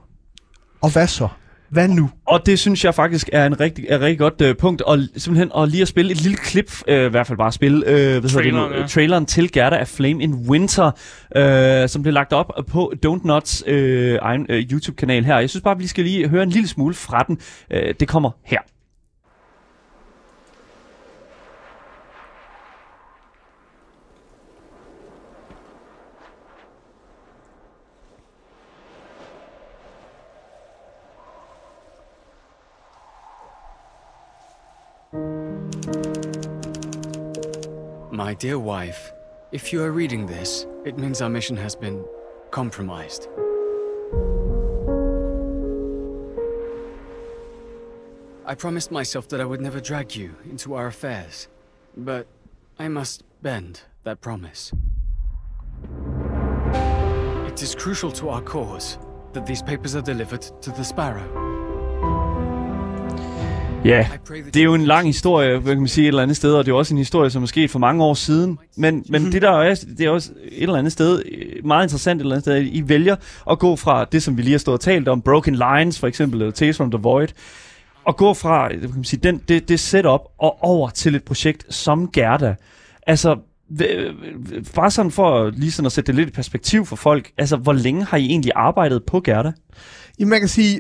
[0.82, 1.28] Og hvad så?
[1.70, 2.10] Hvad nu?
[2.28, 5.00] Og det synes jeg faktisk er en rigtig, er et rigtig godt øh, punkt, og
[5.18, 7.94] simpelthen at lige at spille et lille klip, øh, i hvert fald bare spille, øh,
[7.94, 8.88] hvad hedder det Traileren, nu, ja.
[8.88, 10.92] traileren til Gerda af Flame in Winter,
[11.36, 15.40] øh, som blev lagt op på Don't Nuts øh, egen øh, YouTube-kanal her.
[15.40, 17.38] Jeg synes bare, vi skal lige høre en lille smule fra den.
[17.72, 18.60] Øh, det kommer her.
[38.20, 39.14] My dear wife,
[39.54, 42.04] if you are reading this, it means our mission has been
[42.52, 43.30] compromised.
[48.46, 51.48] I promised myself that I would never drag you into our affairs,
[51.96, 52.28] but
[52.78, 54.74] I must bend that promise.
[57.48, 58.98] It is crucial to our cause
[59.32, 61.59] that these papers are delivered to the Sparrow.
[63.86, 64.08] Ja,
[64.54, 66.72] det er jo en lang historie, kan man sige, et eller andet sted, og det
[66.72, 68.58] er også en historie, som er sket for mange år siden.
[68.78, 72.22] Men, men det der er, det er også et eller andet sted, øh, meget interessant
[72.22, 73.16] et eller andet sted, at I vælger
[73.52, 76.08] at gå fra det, som vi lige har stået og talt om, Broken Lines for
[76.08, 77.28] eksempel, eller Tales from the Void,
[78.06, 81.24] og gå fra hvad kan man sige, den, det, det setup og over til et
[81.24, 82.56] projekt som Gerda.
[83.08, 83.36] Altså,
[83.70, 87.58] v- bare sådan for lige sådan at sætte det lidt i perspektiv for folk, altså,
[87.58, 89.52] hvor længe har I egentlig arbejdet på Gerda?
[90.20, 90.80] Jamen, man kan sige,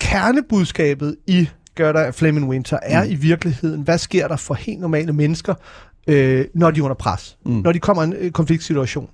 [0.00, 3.10] kernebudskabet i Gør der Flaming Winter er mm.
[3.10, 5.54] i virkeligheden, hvad sker der for helt normale mennesker
[6.06, 7.52] øh, når de er under pres, Mm.
[7.52, 7.60] mm.
[7.62, 9.08] når de kommer i en øh, konfliktsituation.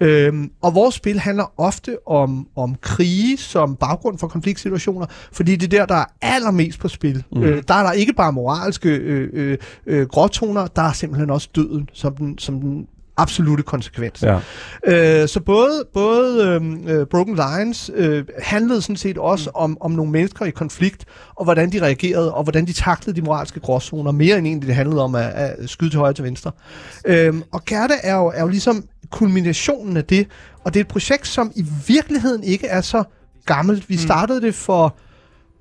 [0.00, 5.74] Øhm, og vores spil handler ofte om, om krige som baggrund for konfliktsituationer, fordi det
[5.74, 7.24] er der, der er allermest på spil.
[7.32, 7.42] Mm.
[7.42, 11.48] Øh, der er der ikke bare moralske øh, øh, øh, gråtoner, der er simpelthen også
[11.56, 12.86] døden som den, som den
[13.22, 14.22] absolute konsekvens.
[14.22, 14.38] Ja.
[14.86, 19.62] Øh, så både, både øhm, øh, Broken Lines øh, handlede sådan set også mm.
[19.62, 21.04] om, om nogle mennesker i konflikt,
[21.34, 24.74] og hvordan de reagerede, og hvordan de taklede de moralske gråzoner, mere end egentlig det
[24.74, 26.52] handlede om at, at skyde til højre og til venstre.
[27.06, 30.26] Øhm, og Gerda er jo, er jo ligesom kulminationen af det,
[30.64, 33.04] og det er et projekt, som i virkeligheden ikke er så
[33.46, 33.88] gammelt.
[33.88, 34.96] Vi startede det for,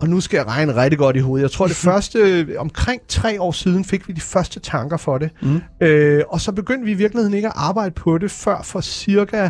[0.01, 3.41] og nu skal jeg regne rigtig godt i hovedet, jeg tror det første, omkring tre
[3.41, 5.29] år siden fik vi de første tanker for det.
[5.41, 5.61] Mm.
[5.81, 9.49] Øh, og så begyndte vi i virkeligheden ikke at arbejde på det før for cirka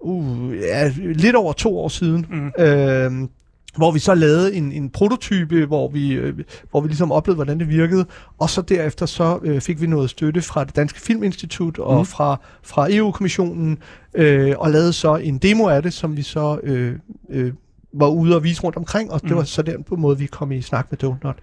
[0.00, 2.26] uh, ja, lidt over to år siden.
[2.30, 2.64] Mm.
[2.64, 3.28] Øh,
[3.76, 6.34] hvor vi så lavede en, en prototype, hvor vi, øh,
[6.70, 8.06] hvor vi ligesom oplevede, hvordan det virkede.
[8.38, 12.04] Og så derefter så øh, fik vi noget støtte fra det Danske Filminstitut og Mhm.
[12.06, 13.78] fra, fra EU-kommissionen,
[14.14, 16.94] øh, og lavede så en demo af det, som vi så øh,
[17.30, 17.52] øh,
[17.94, 19.38] var ude og vise rundt omkring, og det Mhm.
[19.38, 21.36] var så den på måde, vi kom i snak med Donut.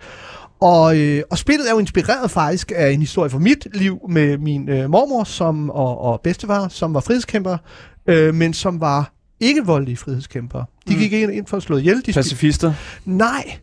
[0.61, 4.37] Og, øh, og spillet er jo inspireret faktisk af en historie fra mit liv med
[4.37, 7.57] min øh, mormor som, og, og bedstefar, som var frihedskæmper,
[8.07, 10.65] øh, men som var ikke voldelige frihedskæmpere.
[10.87, 10.99] De Mm.
[10.99, 12.05] gik ind, ind for at slå ihjel.
[12.05, 12.73] De Pacifister?
[13.05, 13.57] Nej,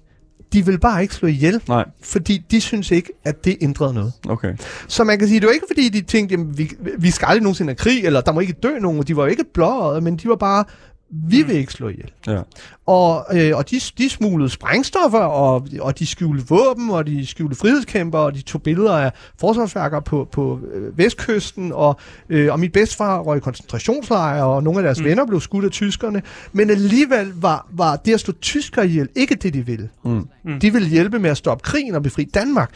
[0.52, 1.84] de vil bare ikke slå ihjel, Nej.
[2.02, 4.12] fordi de synes ikke, at det ændrede noget.
[4.28, 4.54] Okay.
[4.88, 7.42] Så man kan sige, det var ikke fordi, de tænkte, jamen, vi, vi skal aldrig
[7.42, 9.02] nogensinde have krig, eller der må ikke dø nogen.
[9.02, 10.64] De var jo ikke blåøjet, men de var bare,
[11.12, 12.10] vi vil ikke slå ihjel.
[12.26, 12.40] Ja.
[12.86, 17.56] Og, øh, og de, de smuglede sprængstoffer, og, og de skjulte våben, og de skjulte
[17.56, 21.96] frihedskæmper, og de tog billeder af forsvarsværker på, på øh, vestkysten, og,
[22.28, 25.04] øh, og mit bedstefar røg i koncentrationslejre, og nogle af deres Mm.
[25.04, 25.08] mm.
[25.08, 26.22] venner blev skudt af tyskerne.
[26.52, 29.88] Men alligevel var, var det at slå tyskere ihjel ikke det, de ville.
[30.04, 30.28] Mm.
[30.44, 30.60] Mm.
[30.60, 32.70] De ville hjælpe med at stoppe krigen og befri Danmark.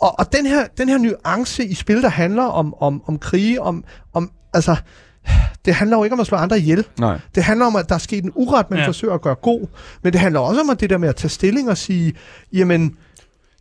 [0.00, 3.62] Og, og den, her, den her nuance i spil, der handler om, om, om krige,
[3.62, 4.76] om, om altså,
[5.64, 6.84] det handler jo ikke om at slå andre ihjel.
[6.98, 7.18] Nej.
[7.34, 8.86] Det handler om, at der er sket en uret, man Ja.
[8.86, 9.66] forsøger at gøre god.
[10.02, 12.12] Men det handler også om at det der med at tage stilling og sige,
[12.52, 12.96] jamen,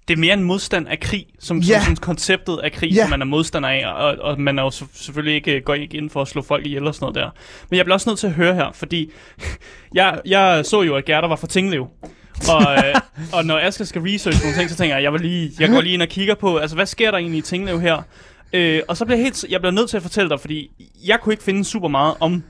[0.07, 1.79] Det er mere en modstand af krig, som, Ja.
[1.79, 3.01] som, som konceptet af krig, Ja.
[3.01, 6.09] som man er modstander af, og, og man er jo selvfølgelig ikke går ikke ind
[6.09, 7.29] for at slå folk ihjel og sådan noget der.
[7.69, 9.11] Men jeg bliver også nødt til at høre her, fordi
[9.93, 11.87] jeg, jeg så jo, at Gerda var fra Tinglev.
[12.49, 12.95] og, øh,
[13.37, 15.81] og når Asger skal research nogle ting, så tænker jeg, jeg, vil lige, jeg går
[15.81, 18.01] lige ind og kigger på, altså hvad sker der egentlig i Tinglev her?
[18.53, 20.71] Øh, og så bliver jeg, helt, jeg bliver nødt til at fortælle dig, fordi
[21.05, 22.43] jeg kunne ikke finde super meget om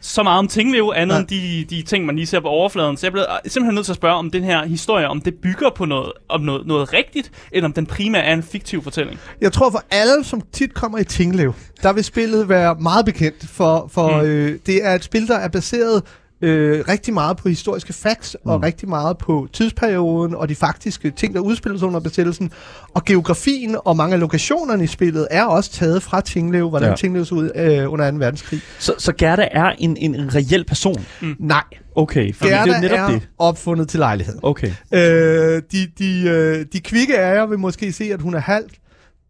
[0.00, 1.18] så meget om Tinglev, andet Nej.
[1.18, 2.96] end de, de ting, man lige ser på overfladen.
[2.96, 5.70] Så jeg bliver simpelthen nødt til at spørge, om den her historie, om det bygger
[5.70, 9.18] på noget, om noget, noget rigtigt, eller om den primært er en fiktiv fortælling.
[9.40, 13.48] jeg tror for alle, som tit kommer i Tinglev, der vil spillet være meget bekendt,
[13.48, 14.26] for, for mm.
[14.26, 16.02] øh, det er et spil, der er baseret
[16.42, 18.50] øh, rigtig meget på historiske facts, mm.
[18.50, 22.50] og rigtig meget på tidsperioden, og de faktiske ting, der udspiller sig under besættelsen.
[22.94, 26.96] Og geografien og mange af lokationerne i spillet er også taget fra Tinglev, hvordan Ja.
[26.96, 28.16] Tinglev så ud øh, under 2.
[28.16, 28.60] verdenskrig.
[28.78, 31.06] Så, så Gerda er en, en, en reel person?
[31.38, 31.62] Nej,
[31.98, 33.28] Okay, for det er Gerda netop er det.
[33.38, 34.40] opfundet til lejligheden.
[34.42, 34.70] Okay.
[34.94, 38.74] Øh, de, de, øh, de kvikke ærer vil måske se, at hun er halvt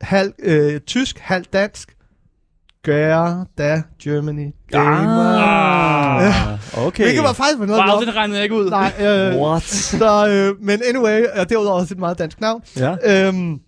[0.01, 1.96] halv, øh, tysk, halvt dansk.
[2.87, 5.39] Gerda, Germany, Gamer.
[5.39, 7.05] Ah, okay.
[7.05, 8.71] Hvilket var faktisk noget Wow, det regnede jeg ikke ud.
[8.71, 9.63] Nej, øh, What?
[9.63, 12.63] så, øh, men anyway, og derudover også et meget dansk navn.
[12.77, 13.27] Ja.
[13.29, 13.59] Øhm,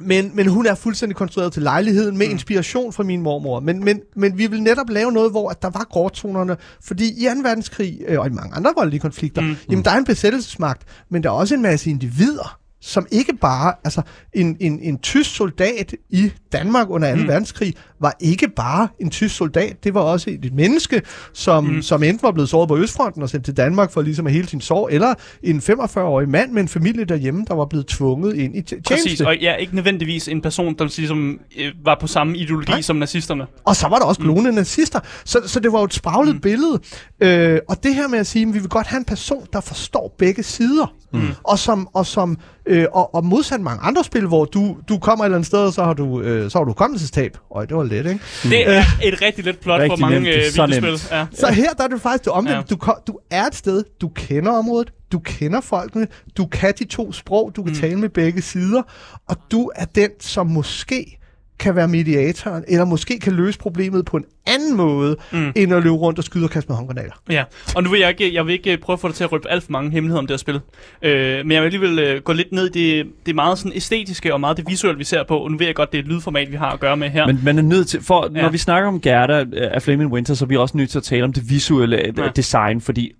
[0.00, 3.60] men, men hun er fuldstændig konstrueret til lejligheden med inspiration fra min mormor.
[3.60, 6.56] Men, men, men vi vil netop lave noget, hvor at der var gråtonerne.
[6.84, 7.40] Fordi i 2.
[7.42, 9.48] verdenskrig, øh, og i mange andre voldelige konflikter, Mm.
[9.48, 9.56] mm.
[9.70, 13.74] jamen der er en besættelsesmagt, men der er også en masse individer, som ikke bare,
[13.84, 14.02] altså
[14.32, 17.14] en, en, en tysk soldat i Danmark under 2.
[17.16, 17.22] Mm.
[17.22, 17.28] Mm.
[17.28, 21.02] verdenskrig, var ikke bare en tysk soldat, det var også et, menneske,
[21.32, 21.82] som, Mm.
[21.82, 24.48] som enten var blevet såret på Østfronten og sendt til Danmark for ligesom at hele
[24.48, 28.56] sin sorg, eller en 45-årig mand med en familie derhjemme, der var blevet tvunget ind
[28.56, 29.26] i tj- Præcis, tjeneste.
[29.26, 32.80] og jeg er ikke nødvendigvis en person, der ligesom, øh, var på samme ideologi Nej.
[32.80, 33.46] som nazisterne.
[33.64, 34.54] Og så var der også mm.
[34.54, 35.00] nazister.
[35.24, 36.40] Så, så det var jo et spraglet mm.
[36.40, 36.80] billede.
[37.20, 39.60] Øh, og det her med at sige, at vi vil godt have en person, der
[39.60, 40.94] forstår begge sider.
[41.12, 41.20] Mm.
[41.42, 45.24] Og som, og, som øh, og, og modsat mange andre spil, hvor du, du kommer
[45.24, 47.36] et eller andet sted, og så har du, øh, så har du kommelsestab.
[47.50, 48.20] Og det var let, ikke?
[48.42, 51.16] Det er et rigtig let plot for Rigtig mange nemt, øh, så videospil.
[51.16, 51.26] Ja.
[51.32, 52.76] Så her der er det faktisk det omvendte.
[52.86, 52.92] Ja.
[52.96, 57.12] Du, du er et sted, du kender området, du kender folkene, du kan de to
[57.12, 57.78] sprog, du kan mm.
[57.80, 58.82] tale med begge sider,
[59.28, 61.18] og du er den, som måske
[61.58, 65.52] kan være mediatoren, eller måske kan løse problemet på en anden måde, Mm.
[65.56, 67.12] end at løbe rundt og skyde og kaste med håndgranater.
[67.30, 67.44] Ja,
[67.76, 69.32] og nu vil jeg ikke, jeg vil ikke øh, prøve at få dig til at
[69.32, 70.60] røbe alt for mange hemmeligheder om det her spil.
[71.02, 74.32] Øh, men jeg vil alligevel øh, gå lidt ned i det, det meget sådan æstetiske
[74.34, 75.38] og meget det visuelle, vi ser på.
[75.38, 77.26] Og nu ved jeg godt, det er et lydformat, vi har at gøre med her.
[77.26, 78.42] Men man er nødt til, for Ja.
[78.42, 80.98] når vi snakker om Gerda øh, af Flaming Winter, så er vi også nødt til
[80.98, 82.28] at tale om det visuelle ja.
[82.36, 83.12] design, fordi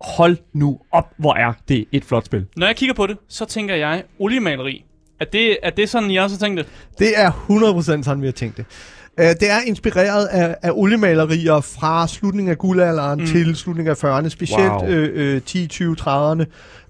[0.00, 2.46] hold nu op, hvor er det et flot spil.
[2.56, 4.84] Når jeg kigger på det, så tænker jeg oliemaleri,
[5.20, 6.66] Er det, er det sådan, I også har tænkt det?
[6.98, 7.30] Det er
[8.00, 8.64] 100% sådan, vi har tænkt det.
[9.20, 13.26] Uh, det er inspireret af, af oliemalerier fra slutningen af guldalderen mm.
[13.26, 14.86] til slutningen af 40'erne, specielt Wow.
[14.86, 16.44] øh, øh, 10, 20, 30'erne.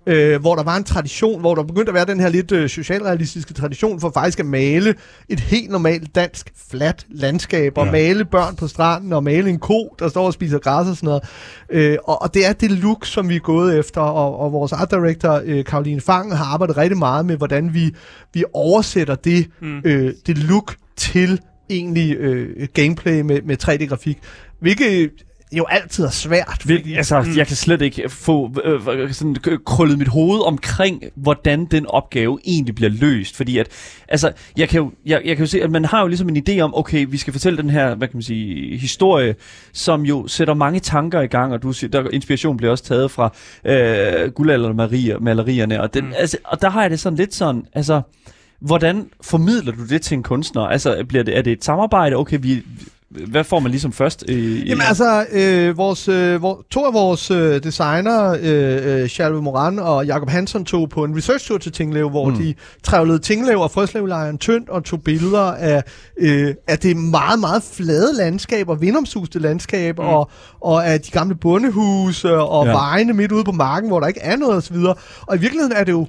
[0.06, 2.68] Øh, hvor der var en tradition, hvor der begyndte at være den her lidt øh,
[2.68, 4.94] socialrealistiske tradition for faktisk at male
[5.28, 7.92] et helt normalt dansk fladt landskab, og Ja.
[7.92, 11.06] male børn på stranden, og male en ko, der står og spiser græs og sådan
[11.06, 11.22] noget.
[11.70, 14.72] Øh, og, og det er det look, som vi er gået efter, og, og vores
[14.72, 17.94] art director, øh, Karoline Fang, har arbejdet rigtig meget med, hvordan vi,
[18.34, 19.80] vi oversætter det, mm.
[19.84, 21.40] øh, det look til
[21.70, 24.18] egentlig øh, gameplay med, med 3D-grafik,
[24.60, 25.10] hvilket
[25.58, 26.62] jo altid er svært.
[26.66, 27.36] Vil, altså, mm.
[27.36, 31.86] jeg kan slet ikke få øh, øh, sådan, k- krøllet mit hoved omkring, hvordan den
[31.86, 33.36] opgave egentlig bliver løst.
[33.36, 33.68] Fordi at,
[34.08, 36.44] altså, jeg kan, jo, jeg, jeg kan jo se, at man har jo ligesom en
[36.48, 39.34] idé om, okay, vi skal fortælle den her, hvad kan man sige, historie,
[39.72, 43.10] som jo sætter mange tanker i gang, og du siger, der inspiration bliver også taget
[43.10, 43.34] fra
[43.64, 46.12] øh, guldaldermalerierne, og, den, mm.
[46.16, 48.02] altså, og der har jeg det sådan lidt sådan, altså,
[48.60, 50.62] hvordan formidler du det til en kunstner?
[50.62, 52.16] Altså, bliver det, er det et samarbejde?
[52.16, 52.62] Okay, vi,
[53.26, 54.24] hvad får man ligesom først?
[54.28, 59.42] Øh, Jamen altså, øh, vores, øh, hvor, to af vores øh, designer, øh, øh, Charles
[59.42, 62.36] Moran og Jakob Hansen, tog på en research-tur til Tinglev, hvor Mm.
[62.36, 65.82] de trævlede Tinglev og Frøslevlejren tyndt og tog billeder af,
[66.18, 70.04] øh, af det meget, meget flade landskab og vindomsuste landskab mm.
[70.04, 72.72] og, og af de gamle bondehuse og Ja.
[72.72, 74.76] vejene midt ude på marken, hvor der ikke er noget osv.
[75.26, 76.06] Og i virkeligheden er det jo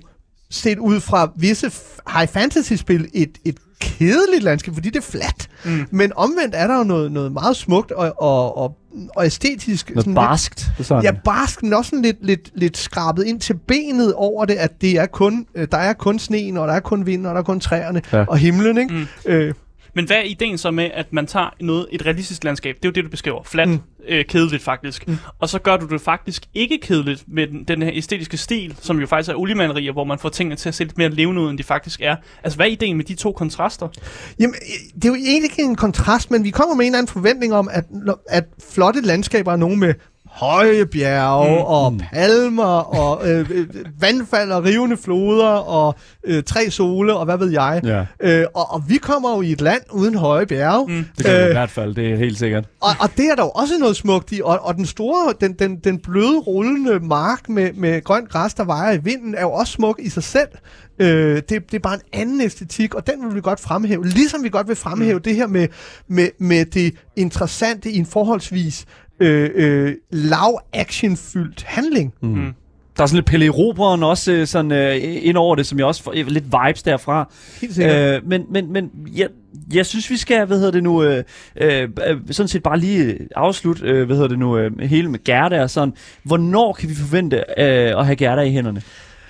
[0.56, 1.72] set ud fra visse
[2.14, 5.49] high fantasy-spil et, et kedeligt landskab, fordi det er fladt.
[5.66, 5.86] Mm.
[5.91, 8.78] Men omvendt er der jo noget, noget meget smukt og, og, og,
[9.16, 9.89] og æstetisk.
[9.89, 10.66] noget sådan barskt?
[10.82, 11.03] Sådan.
[11.03, 14.53] Lidt, ja, barsk, men også sådan lidt, lidt, lidt skrabet ind til benet over det,
[14.53, 17.34] at det er kun, øh, der er kun sneen, og der er kun vind, og
[17.34, 18.26] der er kun træerne Ja.
[18.28, 18.78] og himlen.
[18.78, 18.93] Ikke?
[18.93, 19.08] Mm.
[19.26, 19.53] Øh,
[19.95, 22.89] Men hvad er ideen så med, at man tager noget, et realistisk landskab, det er
[22.89, 23.79] jo det, du beskriver, fladt, mm.
[24.07, 25.17] Øh, kedeligt faktisk, mm.
[25.39, 28.99] og så gør du det faktisk ikke kedeligt med den, den her æstetiske stil, som
[28.99, 31.49] jo faktisk er oliemalerier, hvor man får tingene til at se lidt mere levende ud,
[31.49, 32.15] end de faktisk er.
[32.43, 33.87] Altså, hvad er ideen med de to kontraster?
[34.39, 34.55] Jamen,
[34.95, 37.53] det er jo egentlig ikke en kontrast, men vi kommer med en eller anden forventning
[37.53, 37.85] om, at,
[38.29, 39.93] at flotte landskaber er nogen med
[40.36, 41.99] høje bjerge mm, og mm.
[42.13, 42.63] palmer
[42.99, 43.67] og øh, øh,
[43.99, 47.81] vandfald og rivende floder og øh, tre sole og hvad ved jeg.
[47.83, 50.88] Ja, Øh, og, og vi kommer jo i et land uden høje bjerge.
[50.88, 51.05] Mm.
[51.17, 52.65] det gør øh, i Øh, hvert fald, det er helt sikkert.
[52.81, 54.41] Og, og det er der jo også noget smukt i.
[54.43, 58.63] Og, og den store, den, den, den bløde, rullende mark med, med grønt græs, der
[58.63, 60.49] vejer i vinden, er jo også smuk i sig selv.
[60.99, 64.07] Øh, det, det er bare en anden æstetik, og den vil vi godt fremhæve.
[64.07, 65.23] Ligesom vi godt vil fremhæve mm.
[65.23, 65.67] det her med,
[66.07, 68.86] med, med det interessante i en forholdsvis
[69.20, 72.13] øh, øh, lav actionfyldt handling.
[72.22, 72.30] Mm.
[72.30, 72.53] Mm.
[72.97, 75.88] Der er sådan lidt Pelle Roberen også øh, sådan, øh, ind over det, som jeg
[75.88, 77.32] også får øh, lidt vibes derfra.
[77.61, 78.16] Helt sikkert.
[78.16, 79.28] Øh, men men, men jeg,
[79.74, 81.24] jeg synes, vi skal, hvad hedder det nu, øh,
[81.55, 85.24] øh, øh, sådan set bare lige afslutte, øh, hvad hedder det nu, øh, hele med
[85.24, 85.93] Gerda og sådan.
[86.24, 88.82] Hvornår kan vi forvente øh, at have Gerda i hænderne?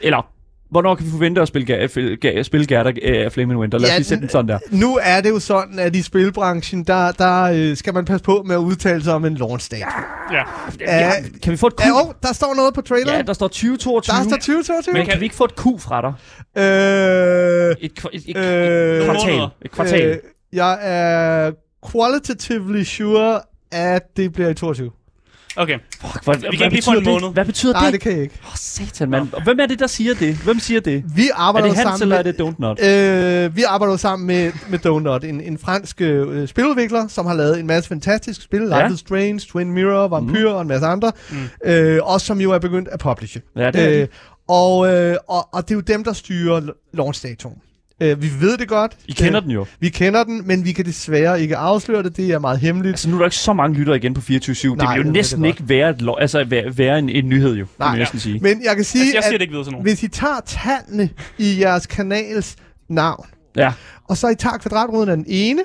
[0.01, 0.34] Eller,
[0.75, 1.87] hvornår kan vi forvente at spille,
[2.25, 3.77] Ga- spille Gerda af Flaming Winter?
[3.77, 4.59] Lad os Ja, lige sætte den sådan der.
[4.71, 8.43] Nu er det jo sådan, at i spilbranchen, der, der øh, skal man passe på
[8.45, 9.85] med at udtale sig om en launch date.
[10.31, 10.43] Ja.
[10.79, 11.11] Ja,
[11.43, 11.85] kan vi få et Q?
[11.85, 13.17] Ja, oh, der står noget på traileren.
[13.17, 14.15] Ja, der står 2022.
[14.17, 14.93] der står 2022.
[14.93, 16.13] Men kan vi ikke få et Q fra dig?
[16.63, 19.47] Øh, Et, kva- et, et, Øh, et kvartal.
[19.65, 20.01] Et kvartal.
[20.09, 20.17] Øh,
[20.53, 21.51] jeg er
[21.91, 23.39] qualitatively sure,
[23.71, 24.91] at det bliver i 22.
[25.57, 25.79] Okay.
[26.01, 27.21] Fuck, hvad, Vi kan hvad ikke lige få en betyder det?
[27.21, 27.33] måned.
[27.33, 27.93] Hvad betyder Nej, det?
[27.93, 28.35] det kan jeg ikke.
[28.43, 29.33] Åh, oh, satan, mand.
[29.33, 30.35] Og Hvem er det, der siger det?
[30.35, 31.03] Hvem siger det?
[31.15, 33.45] Vi Er arbejder det jo Hans, sammen eller er med, det Don't Not?
[33.49, 37.59] øh, vi arbejder sammen med, med Donut, en, en fransk øh, spiludvikler, som har lavet
[37.59, 38.61] en masse fantastiske spil.
[38.61, 38.81] Ja.
[38.83, 40.55] Life is Strange, Twin Mirror, Vampyr mm.
[40.55, 41.11] og en masse andre.
[41.31, 41.69] Mm.
[41.69, 43.41] Øh, og som jo er begyndt at publishe.
[43.55, 44.07] Ja, det er øh,
[44.47, 46.61] og, øh, og, og det er jo dem, der styrer
[46.93, 47.61] launch-datoen.
[48.01, 48.97] Øh, vi ved det godt.
[49.07, 49.65] I kender øh, den jo.
[49.79, 52.17] Vi kender den, men vi kan desværre ikke afsløre det.
[52.17, 52.93] Det er meget hemmeligt.
[52.93, 54.27] Altså, nu er der ikke så mange lyttere igen på 24-7.
[54.29, 57.65] Det vil jo næsten ikke være, et, lo- altså, være, være en, en nyhed, jo.
[57.79, 58.39] Nej, næsten sige.
[58.39, 59.83] Men jeg kan sige, Altså, jeg siger at det ikke videre til nogen.
[59.87, 62.55] hvis I tager tallene i jeres kanals
[62.89, 63.25] navn,
[63.57, 63.73] Ja.
[64.09, 65.61] og så I tager kvadratroden af den ene,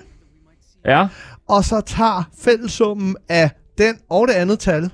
[0.87, 1.07] Ja.
[1.49, 4.91] og så tager fællessummen af den og det andet tal,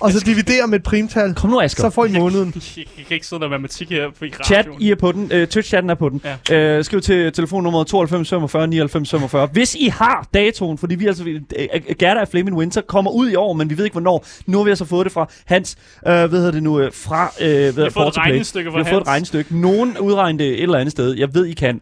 [0.00, 1.82] og så dividerer med et primtal, Kom nu, Asger.
[1.82, 2.54] så får I måneden.
[2.76, 4.68] Jeg, jeg kan ikke sidde der matematik her på i Chat.
[4.80, 5.22] I er på den.
[5.22, 6.22] Uh, Twitch-chatten er på den.
[6.50, 6.78] Ja.
[6.78, 9.48] Uh, skriv til telefonnummer 92 45 99 45.
[9.52, 13.34] Hvis I har datoen, fordi vi altså, uh, Gerda af Flaming Winter kommer ud i
[13.34, 14.26] år, men vi ved ikke hvornår.
[14.46, 17.32] Nu har vi altså fået det fra Hans, uh, hvad hedder det nu, uh, fra
[17.40, 19.60] uh, hvad Vi har fået et regnestykke fra Vi har fået et regnestykke.
[19.60, 21.14] Nogen udregner det et eller andet sted.
[21.16, 21.80] Jeg ved, I kan.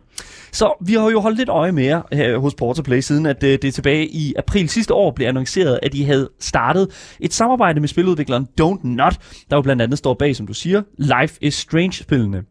[0.53, 3.59] Så vi har jo holdt lidt øje med jer her hos Porterplay, siden at øh,
[3.63, 6.89] det tilbage i april sidste år blev annonceret, at I havde startet
[7.21, 9.19] et samarbejde med spiludvikleren Don't Not,
[9.51, 12.43] der jo blandt andet står bag, som du siger, Life is Strange-spillene.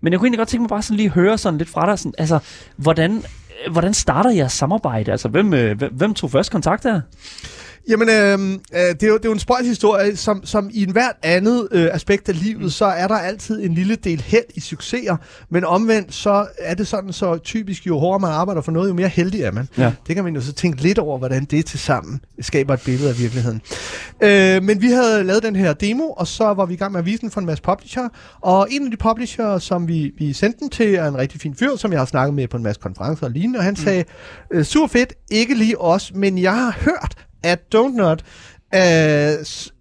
[0.00, 1.98] Men jeg kunne egentlig godt tænke mig bare sådan lige høre sådan lidt fra dig,
[1.98, 2.38] sådan, altså,
[2.76, 5.10] hvordan, øh, hvordan starter jeres samarbejde?
[5.10, 7.00] Altså, hvem, øh, hvem, hvem tog først kontakt her?
[7.88, 10.82] Jamen, øh, øh, det, er jo, det er jo en spøjs historie, som, som i
[10.82, 14.60] enhver andet øh, aspekt af livet, så er der altid en lille del held i
[14.60, 15.16] succeser,
[15.50, 18.94] men omvendt så er det sådan, så typisk jo hårdere man arbejder for noget, jo
[18.94, 19.68] mere heldig er man.
[19.78, 19.92] Ja.
[20.06, 23.08] Det kan man jo så tænke lidt over, hvordan det til sammen skaber et billede
[23.08, 23.62] af virkeligheden.
[24.20, 27.00] Øh, men vi havde lavet den her demo, og så var vi i gang med
[27.00, 28.08] at vise den for en masse publisher,
[28.40, 31.54] og en af de publisher, som vi, vi sendte den til, er en rigtig fin
[31.54, 34.04] fyr, som jeg har snakket med på en masse konferencer og lignende, og han sagde,
[34.50, 38.24] øh, super fedt, ikke lige os, men jeg har hørt, at Don't Not
[38.74, 38.80] øh,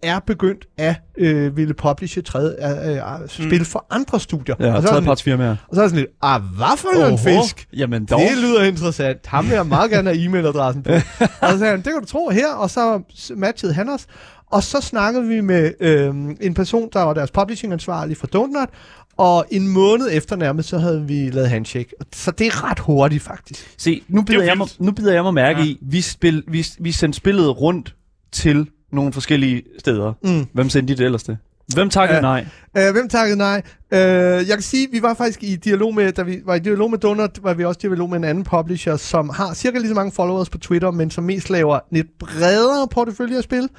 [0.03, 2.55] er begyndt at øh, ville publishe tredje,
[2.89, 4.55] øh, øh, spil for andre studier.
[4.59, 5.55] Ja, og, så er sådan lidt, tredjepartsfirmaer.
[5.67, 7.67] og så er sådan lidt, ah, hvad for en fisk?
[7.73, 8.19] Jamen dog.
[8.19, 9.25] Det lyder interessant.
[9.25, 10.91] Ham vil jeg meget gerne have e-mailadressen på.
[11.41, 13.01] og så sagde han, det kan du tro her, og så
[13.35, 14.05] matchede han os.
[14.51, 18.69] Og så snakkede vi med øh, en person, der var deres publishing-ansvarlig for Donut,
[19.17, 21.89] og en måned efter nærmest, så havde vi lavet handshake.
[22.13, 23.73] Så det er ret hurtigt, faktisk.
[23.77, 25.65] Se, nu bider, jeg mig, nu bider jeg mig mærke Ja.
[25.65, 27.95] i, vi, spil, vi, vi sendte spillet rundt
[28.31, 30.13] til nogle forskellige steder.
[30.23, 30.45] Mm.
[30.53, 31.37] Hvem sendte de det ellers til?
[31.73, 32.21] Hvem takkede Ja.
[32.21, 32.45] nej?
[32.77, 33.61] Øh, hvem takkede nej?
[33.91, 36.91] Øh, jeg kan sige, vi var faktisk i dialog med, da vi var i dialog
[36.91, 39.87] med Donut, var vi også i dialog med en anden publisher, som har cirka lige
[39.87, 43.69] så mange followers på Twitter, men som mest laver lidt bredere portefølje af spil.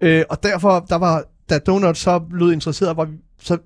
[0.00, 3.58] Øh, og derfor, der var, da Donut så lød interesseret, var vi, så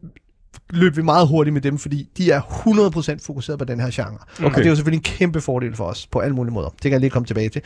[0.70, 4.18] løb vi meget hurtigt med dem, fordi de er 100% fokuseret på den her genre.
[4.38, 4.44] Okay.
[4.44, 6.68] Og det er jo selvfølgelig en kæmpe fordel for os, på alle mulige måder.
[6.68, 7.62] Det kan jeg lige komme tilbage til.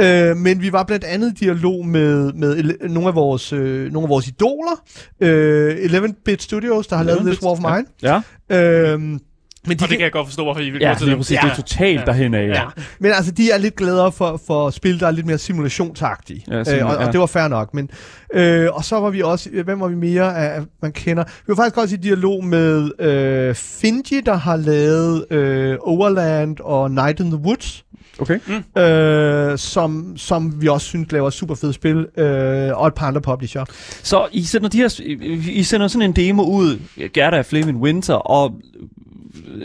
[0.00, 4.04] Øh, men vi var blandt andet i dialog med, med nogle, af vores, øh, nogle
[4.06, 4.84] af vores idoler.
[5.20, 7.86] Øh, 11-bit Studios, der har lavet 11-bit, This War of Mine.
[8.02, 8.20] Ja,
[8.50, 9.20] Øhm,
[9.66, 11.16] men de Og det kan jeg godt forstå, hvorfor I vil ja gå til det
[11.16, 11.36] præcis.
[11.36, 11.40] Ja.
[11.44, 12.04] Det er totalt Ja.
[12.04, 12.48] derhen af.
[12.48, 12.62] Ja.
[12.98, 16.44] Men altså, de er lidt gladere for, for spil, der er lidt mere simulationsagtige.
[16.48, 17.06] Ja, øh, og, ja.
[17.06, 17.74] og det var fair nok.
[17.74, 17.90] Men,
[18.34, 21.24] øh, og så var vi også, hvem var vi mere, af, man kender?
[21.24, 26.90] Vi var faktisk også i dialog med øh, Finji, der har lavet øh, Overland og
[26.90, 27.84] Night in the Woods.
[28.18, 28.38] Okay.
[28.78, 33.20] Øh, som, som vi også synes laver super fede spil, øh, og et par andre
[33.20, 33.64] publisher.
[34.02, 35.00] Så I sender, de her,
[35.50, 36.78] I sender sådan en demo ud,
[37.14, 38.54] Gerda in Winter, og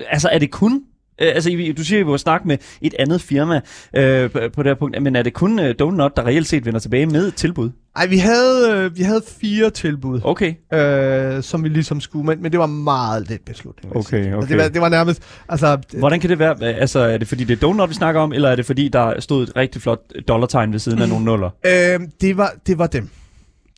[0.10, 0.74] altså er det kun
[1.22, 3.62] øh, Altså, du siger, at vi var snakke med et andet firma
[3.96, 6.66] øh, på, på det her punkt, men er det kun øh, Donut, der reelt set
[6.66, 7.70] vender tilbage med et tilbud?
[7.96, 10.54] Ej, vi havde, øh, vi havde fire tilbud, Okay.
[10.74, 13.96] øh, som vi ligesom skulle, men, men det var meget let beslutning.
[13.96, 14.50] Okay, Og okay.
[14.50, 15.78] Det var, det var nærmest, altså...
[15.98, 16.64] Hvordan kan det være?
[16.64, 19.20] Altså, er det fordi, det er Donut, vi snakker om, eller er det fordi, der
[19.20, 21.50] stod et rigtig flot dollartegn ved siden af nogle nuller?
[21.66, 23.10] Øh, det, var, det var dem.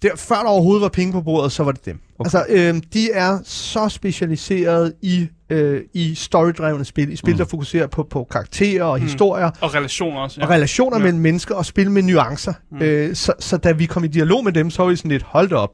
[0.02, 2.00] Det, før der overhovedet var penge på bordet, så var det dem.
[2.20, 2.26] Okay.
[2.26, 7.12] Altså, øh, de er så specialiseret i, øh, i storydrevne spil.
[7.12, 7.38] I spil, Mm.
[7.38, 9.04] der fokuserer på, på karakterer og Mm.
[9.04, 9.52] historier.
[9.62, 10.40] Og relationer også.
[10.42, 10.46] Ja.
[10.46, 11.04] Og relationer Ja.
[11.04, 12.54] mellem mennesker og spil med nuancer.
[12.72, 12.78] Mm.
[12.82, 15.24] Øh, så, så da vi kom i dialog med dem, så var vi sådan lidt,
[15.24, 15.74] hold op.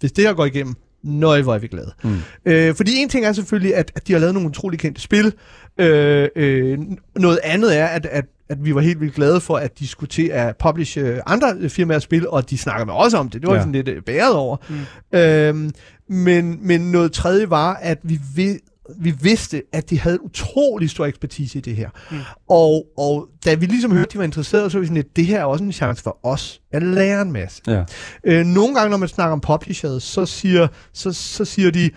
[0.00, 1.92] Hvis det her går igennem, nøj, hvor er vi glade.
[2.04, 2.16] Mm.
[2.46, 5.32] Øh, fordi en ting er selvfølgelig, at, at de har lavet nogle utrolig kendte spil.
[5.80, 6.78] Øh, øh,
[7.16, 10.10] noget andet er, at, at, at vi var helt vildt glade for, at de skulle
[10.10, 13.40] til at publishe øh, andre øh, firmaers spil, og de snakker med os om det.
[13.42, 13.60] Det var Ja.
[13.60, 14.56] sådan lidt øh, bæret over.
[14.68, 14.74] Mm.
[15.12, 15.18] Mm.
[15.18, 15.70] Øh,
[16.08, 18.58] men, men noget tredje var, at vi ved,
[18.98, 21.90] vi vidste, at de havde utrolig stor ekspertise i det her.
[22.10, 22.18] Mm.
[22.48, 25.16] Og, og da vi ligesom hørte, at de var interesserede, så var vi sådan lidt,
[25.16, 27.62] det her er også en chance for os at lære en masse.
[27.66, 27.84] Ja.
[28.24, 31.90] Øh, nogle gange, når man snakker om publishers, så siger, så, så siger de,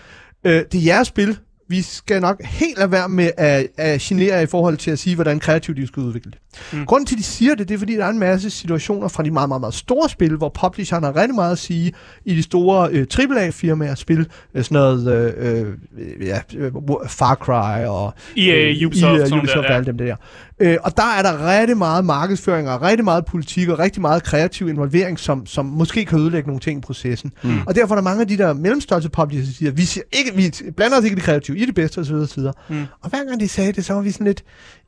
[0.44, 1.38] øh, det er jeres spil,
[1.70, 5.16] vi skal nok helt lade være med at, at genere i forhold til at sige,
[5.16, 6.40] hvordan kreativt de skal udvikle det.
[6.74, 6.86] Mm.
[6.86, 9.24] Grunden til, at de siger det, det er, fordi der er en masse situationer fra
[9.24, 11.94] de meget, meget, meget store spil, hvor publisheren har rigtig meget at sige
[12.26, 16.72] i de store øh, AAA-firmaer spil, øh, sådan noget øh, øh, ja, øh,
[17.08, 20.16] Far Cry og EA, Ubisoft, EA, Ubisoft der, og alle dem der.
[20.60, 24.24] Øh, og der er der rigtig meget markedsføring og rigtig meget politik og rigtig meget
[24.24, 27.34] kreativ involvering, som, som måske kan ødelægge nogle ting i processen.
[27.44, 27.60] Mm.
[27.68, 30.32] Og derfor er der mange af de der mellemstørrelse publishers, der siger, vi, siger ikke,
[30.36, 32.14] vi blander os ikke i det kreative, I det bedste osv.
[32.14, 32.44] osv.
[32.70, 32.86] Mm.
[33.02, 34.44] Og hver gang de sagde det, så var vi sådan lidt,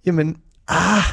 [0.05, 0.35] jamen,
[0.67, 1.03] ah,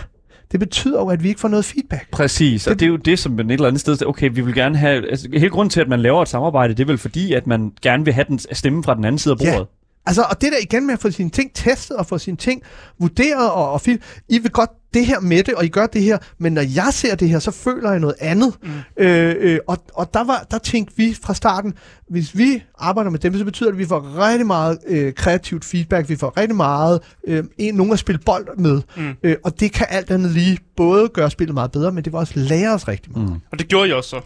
[0.53, 2.11] det betyder jo, at vi ikke får noget feedback.
[2.11, 4.41] Præcis, og Det- det er jo det, som man et eller andet sted, okay, vi
[4.41, 6.99] vil gerne have, altså, hele grunden til, at man laver et samarbejde, det er vel
[6.99, 9.59] fordi, at man gerne vil have den stemme fra den anden side af Ja.
[10.07, 12.63] Altså, og det der igen med at få sine ting testet og få sine ting
[13.01, 14.01] vurderet og, og film.
[14.29, 16.89] I vil godt det her med det, og I gør det her, men når jeg
[16.93, 18.55] ser det her, så føler jeg noget andet.
[18.63, 19.05] Mm.
[19.05, 21.75] Øh, øh, og og der, var, der tænkte vi fra starten,
[22.09, 25.65] hvis vi arbejder med dem, så betyder det, at vi får rigtig meget øh, kreativt
[25.65, 29.15] feedback, vi får rigtig meget, øh, en, nogen at spille bold med, Mm.
[29.23, 32.19] øh, og det kan alt andet lige både gøre spillet meget bedre, men det vil
[32.19, 33.29] også lære os rigtig meget.
[33.31, 33.41] Mm.
[33.53, 34.21] Og det gjorde I også så.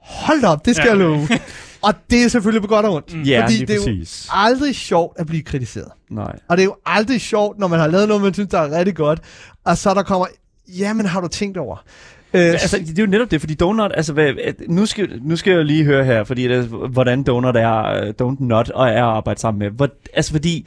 [0.00, 0.90] Hold op, det skal ja.
[0.92, 1.28] jeg love.
[1.84, 3.14] og det er selvfølgelig på godt og ondt.
[3.16, 3.22] Mm.
[3.22, 4.28] Ja, Fordi det er jo præcis.
[4.32, 5.88] aldrig sjovt at blive kritiseret.
[6.10, 6.36] Nej.
[6.48, 8.78] Og det er jo aldrig sjovt, når man har lavet noget, man synes, der er
[8.78, 9.20] rigtig godt,
[9.64, 10.26] og så der kommer,
[10.78, 11.76] jamen har du tænkt over?
[12.34, 14.32] Øh, Altså, det er jo netop det, fordi Donut, altså, hvad,
[14.68, 18.36] nu, skal, nu skal jeg lige høre her, fordi det, hvordan Donut er, uh, Don't
[18.44, 19.70] Not og er at arbejde sammen med.
[19.70, 20.66] Hvor, altså, fordi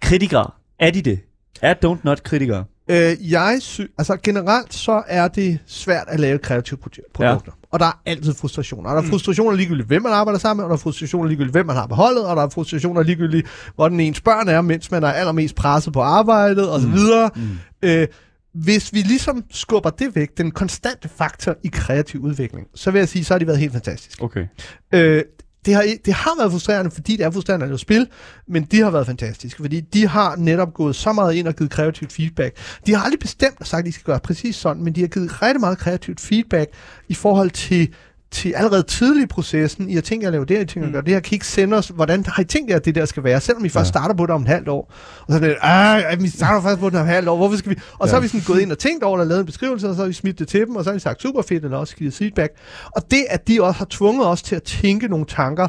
[0.00, 1.20] kritikere, er de det?
[1.62, 2.64] Er Don't Not kritikere?
[2.88, 7.52] øh, jeg sy- altså generelt så er det svært at lave kreative produ- produkter.
[7.61, 7.61] Ja.
[7.72, 8.90] Og der er altid frustrationer.
[8.90, 11.52] Og der er frustrationer ligegyldigt, hvem man arbejder sammen med, og der er frustrationer ligegyldigt,
[11.52, 14.90] hvem man har på holdet, og der er frustrationer ligegyldigt, hvordan ens børn er, mens
[14.90, 16.88] man er allermest presset på arbejdet, osv.
[17.36, 17.42] Mm.
[17.82, 18.06] Øh,
[18.54, 23.08] hvis vi ligesom skubber det væk, den konstante faktor i kreativ udvikling, så vil jeg
[23.08, 24.22] sige, så har det været helt fantastisk.
[24.22, 24.46] Okay.
[24.94, 25.22] Øh,
[25.66, 28.06] det har, det har været frustrerende, fordi det er frustrerende at lave spil,
[28.48, 31.70] men de har været fantastiske, fordi de har netop gået så meget ind og givet
[31.70, 32.56] kreativt feedback.
[32.86, 35.08] De har aldrig bestemt og sagt, at de skal gøre præcis sådan, men de har
[35.08, 36.70] givet rigtig meget kreativt feedback
[37.08, 37.94] i forhold til
[38.32, 40.86] til allerede tidlig i processen, I har tænkt jer at lave det I tænkt jer
[40.86, 42.84] at gøre det her, kan I ikke sende os, hvordan har I tænkt jer, at
[42.84, 43.92] det der skal være, selvom I først Ja.
[43.92, 44.92] starter på det om et halvt år.
[45.20, 47.56] Og så er det, ah, vi starter først på det om et halvt år, hvorfor
[47.56, 47.76] skal vi?
[47.98, 48.16] Og så Ja.
[48.16, 50.06] har vi sådan gået ind og tænkt over og lavet en beskrivelse, og så har
[50.08, 52.14] vi smidt det til dem, og så har vi sagt super fedt, eller også givet
[52.14, 52.52] feedback.
[52.96, 55.68] Og det, at de også har tvunget os til at tænke nogle tanker,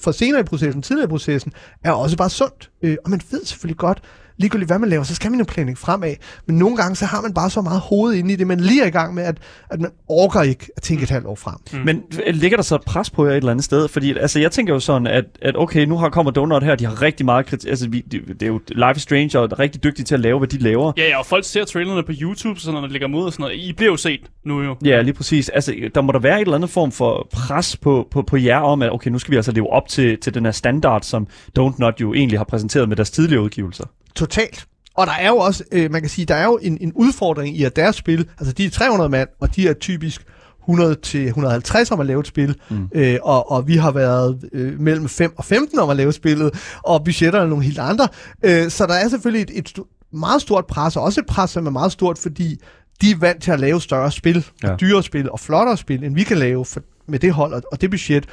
[0.00, 1.52] for senere i processen, tidligere i processen,
[1.84, 2.70] er også bare sundt.
[2.82, 4.00] Øh, og man ved selvfølgelig godt,
[4.42, 6.14] ligegyldigt hvad man laver, så skal man jo planlægge fremad.
[6.46, 8.82] Men nogle gange, så har man bare så meget hoved inde i det, man lige
[8.82, 9.36] er i gang med, at,
[9.70, 11.54] at man orker ikke at tænke et halvt år frem.
[11.72, 11.78] Mm.
[11.84, 13.88] Men ligger der så et pres på jer et eller andet sted?
[13.88, 16.84] Fordi altså, jeg tænker jo sådan, at, at okay, nu har kommer Donut her, de
[16.84, 17.70] har rigtig meget kritik.
[17.70, 20.20] Altså, vi, det, det er jo Life is Strange, og er rigtig dygtige til at
[20.20, 20.92] lave, hvad de laver.
[20.96, 23.42] Ja, ja, og folk ser trailerne på YouTube, så når det ligger mod og sådan
[23.42, 23.56] noget.
[23.56, 24.76] I bliver jo set nu jo.
[24.84, 25.48] Ja, lige præcis.
[25.48, 28.58] Altså, der må der være et eller andet form for pres på, på, på jer
[28.58, 31.26] om, at okay, nu skal vi altså leve op til, til den her standard, som
[31.58, 33.84] Don't Not jo egentlig har præsenteret med deres tidligere udgivelser.
[34.14, 34.66] Totalt.
[34.94, 37.56] Og der er jo også, øh, man kan sige, der er jo en, en udfordring
[37.56, 40.26] i, at deres spil, altså de er 300 mand, og de er typisk
[40.62, 42.88] 100 til 150 om at lave et spil, mm.
[42.94, 46.50] øh, og, og vi har været øh, mellem 5 og 15 om at lave spillet,
[46.82, 48.08] og budgetterne er nogle helt andre.
[48.42, 51.66] Øh, så der er selvfølgelig et, et meget stort pres, og også et pres, som
[51.66, 52.60] er meget stort, fordi
[53.00, 54.72] de er vant til at lave større spil, ja.
[54.72, 57.62] Og dyre spil, og flottere spil, end vi kan lave for, med det hold og,
[57.72, 58.26] og det budget.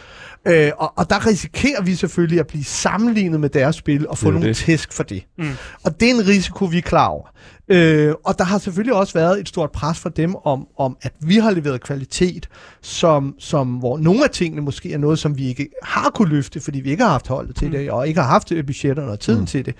[0.48, 4.26] Øh, og, og der risikerer vi selvfølgelig at blive sammenlignet med deres spil, og få
[4.26, 4.58] Det nogle det.
[4.58, 5.24] tæsk for det.
[5.38, 5.50] Mm.
[5.84, 7.28] Og det er en risiko, vi er klar over.
[7.72, 11.14] Øh, og der har selvfølgelig også været et stort pres for dem om, om at
[11.22, 12.50] vi har leveret kvalitet,
[12.82, 16.60] som, som, hvor nogle af tingene måske er noget, som vi ikke har kunne løfte,
[16.62, 17.74] fordi vi ikke har haft holdet til mm.
[17.74, 19.46] det, og ikke har haft øh, budgetterne og tiden mm.
[19.46, 19.76] til det.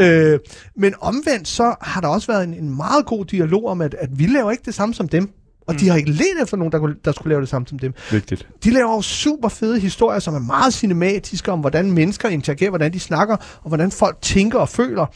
[0.00, 0.38] Øh,
[0.76, 4.08] men omvendt så har der også været en, en meget god dialog om, at, at
[4.18, 5.30] vi laver ikke det samme som dem.
[5.66, 5.78] Og mm.
[5.78, 7.92] de har ikke let efter nogen, der, kunne- der skulle lave det samme som dem.
[8.10, 8.48] Vigtigt.
[8.64, 12.92] De laver jo super fede historier, som er meget cinematiske, om hvordan mennesker interagerer, hvordan
[12.92, 15.06] de snakker, og hvordan folk tænker og føler.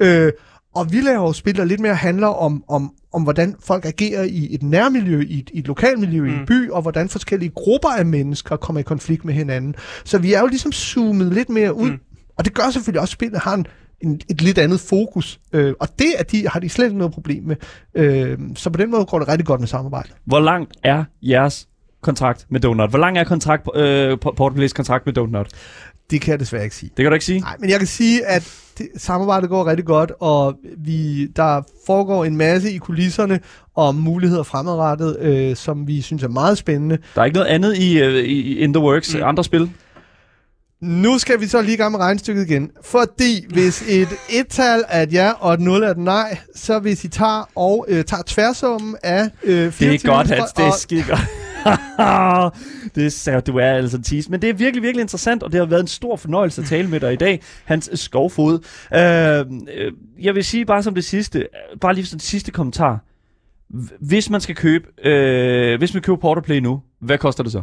[0.00, 0.32] Øh,
[0.74, 4.22] og vi laver jo spil, der lidt mere handler om, om, om hvordan folk agerer
[4.24, 6.28] i et nærmiljø, i et, i et lokalmiljø, mm.
[6.28, 9.74] i en by, og hvordan forskellige grupper af mennesker kommer i konflikt med hinanden.
[10.04, 11.90] Så vi er jo ligesom zoomet lidt mere ud.
[11.90, 11.98] Mm.
[12.38, 13.66] Og det gør selvfølgelig også, at spillet har en,
[14.02, 15.40] en, et lidt andet fokus.
[15.52, 17.56] Øh, og det at de, har de slet ikke noget problem med.
[17.94, 20.08] Øh, så på den måde går det rigtig godt med samarbejde.
[20.24, 21.68] Hvor langt er jeres
[22.02, 22.90] kontrakt med Donut?
[22.90, 25.48] Hvor lang er kontrakt, øh, Portplays kontrakt med Donut?
[26.10, 26.90] Det kan jeg desværre ikke sige.
[26.96, 27.40] Det kan du ikke sige?
[27.40, 32.24] Nej, men jeg kan sige, at det, samarbejdet går rigtig godt, og vi, der foregår
[32.24, 33.40] en masse i kulisserne
[33.76, 36.98] om muligheder fremadrettet, øh, som vi synes er meget spændende.
[37.14, 39.22] Der er ikke noget andet i, øh, i in the works, mm.
[39.24, 39.70] andre spil?
[40.82, 45.02] Nu skal vi så lige i gang med regnstykket igen, fordi hvis et et-tal er
[45.02, 48.22] et ja, og et 0 er et nej, så hvis I tager og øh, tager
[48.26, 50.86] tværsummen af øh, 24 Det er godt, Hans.
[50.86, 51.20] Det er godt.
[52.94, 54.30] det er, du er altså tease.
[54.30, 56.88] Men det er virkelig, virkelig interessant, og det har været en stor fornøjelse at tale
[56.88, 58.58] med dig i dag, Hans Skovfod.
[58.94, 61.46] Øh, øh, jeg vil sige bare som det sidste,
[61.80, 63.04] bare lige som det sidste kommentar.
[64.00, 67.62] Hvis man skal købe, øh, hvis man køber Porterplay nu, hvad koster det så?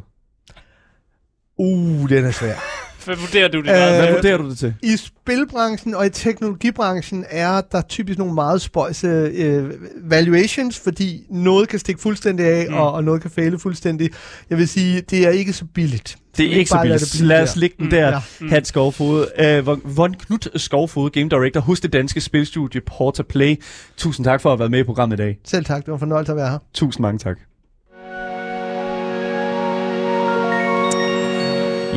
[1.58, 2.80] Uh, den er svær.
[3.06, 3.70] Hvad vurderer du det?
[3.70, 4.74] Øh, Hvad vurderer du det til?
[4.84, 9.70] I spilbranchen og i teknologibranchen er der typisk nogle meget spøjse øh,
[10.04, 12.74] valuations, fordi noget kan stikke fuldstændig af, Mm.
[12.76, 14.10] og, og noget kan fejle fuldstændig.
[14.50, 16.18] Jeg vil sige, det er ikke så billigt.
[16.38, 17.28] Det er ikke så bare lade billigt.
[17.28, 17.60] Lad os der.
[17.60, 18.20] lægge den Mm, der, ja.
[18.42, 18.50] Mm.
[18.50, 19.26] Hans Skovfod.
[19.40, 23.56] Øh, Von- Knud Skovfod, Game Director hos det danske spilstudie Porterplay.
[23.98, 25.38] Tusind tak for at have været med i programmet i dag.
[25.46, 26.58] Selv tak, det var en fornøjelse at være her.
[26.74, 27.38] Tusind mange tak.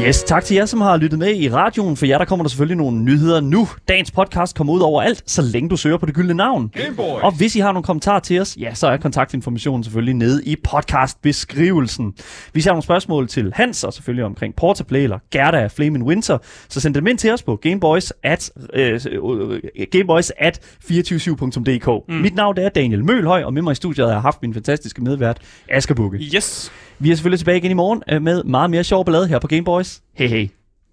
[0.01, 1.97] Yes, tak til jer, som har lyttet med i radioen.
[1.97, 3.69] For jer, der kommer der selvfølgelig nogle nyheder nu.
[3.89, 6.69] Dagens podcast kommer ud over alt, så længe du søger på det gyldne navn.
[6.75, 7.21] Gameboy.
[7.21, 10.57] Og hvis I har nogle kommentarer til os, ja, så er kontaktinformationen selvfølgelig nede i
[10.65, 12.15] podcastbeskrivelsen.
[12.53, 16.05] Hvis I har nogle spørgsmål til Hans, og selvfølgelig omkring Portaplay eller Gerda af Flame
[16.05, 16.39] Winter,
[16.69, 19.61] så send dem ind til os på gameboys at, øh, øh,
[19.93, 21.89] gameboys at 247.dk.
[22.09, 22.15] Mm.
[22.15, 25.03] Mit navn er Daniel Mølhøj, og med mig i studiet har jeg haft min fantastiske
[25.03, 25.39] medvært,
[25.69, 26.19] Asger Bukke.
[26.35, 26.73] Yes.
[26.99, 29.47] Vi er selvfølgelig tilbage igen i morgen øh, med meget mere sjov ballade her på
[29.47, 30.01] Gameboys.
[30.15, 30.49] Hej hej.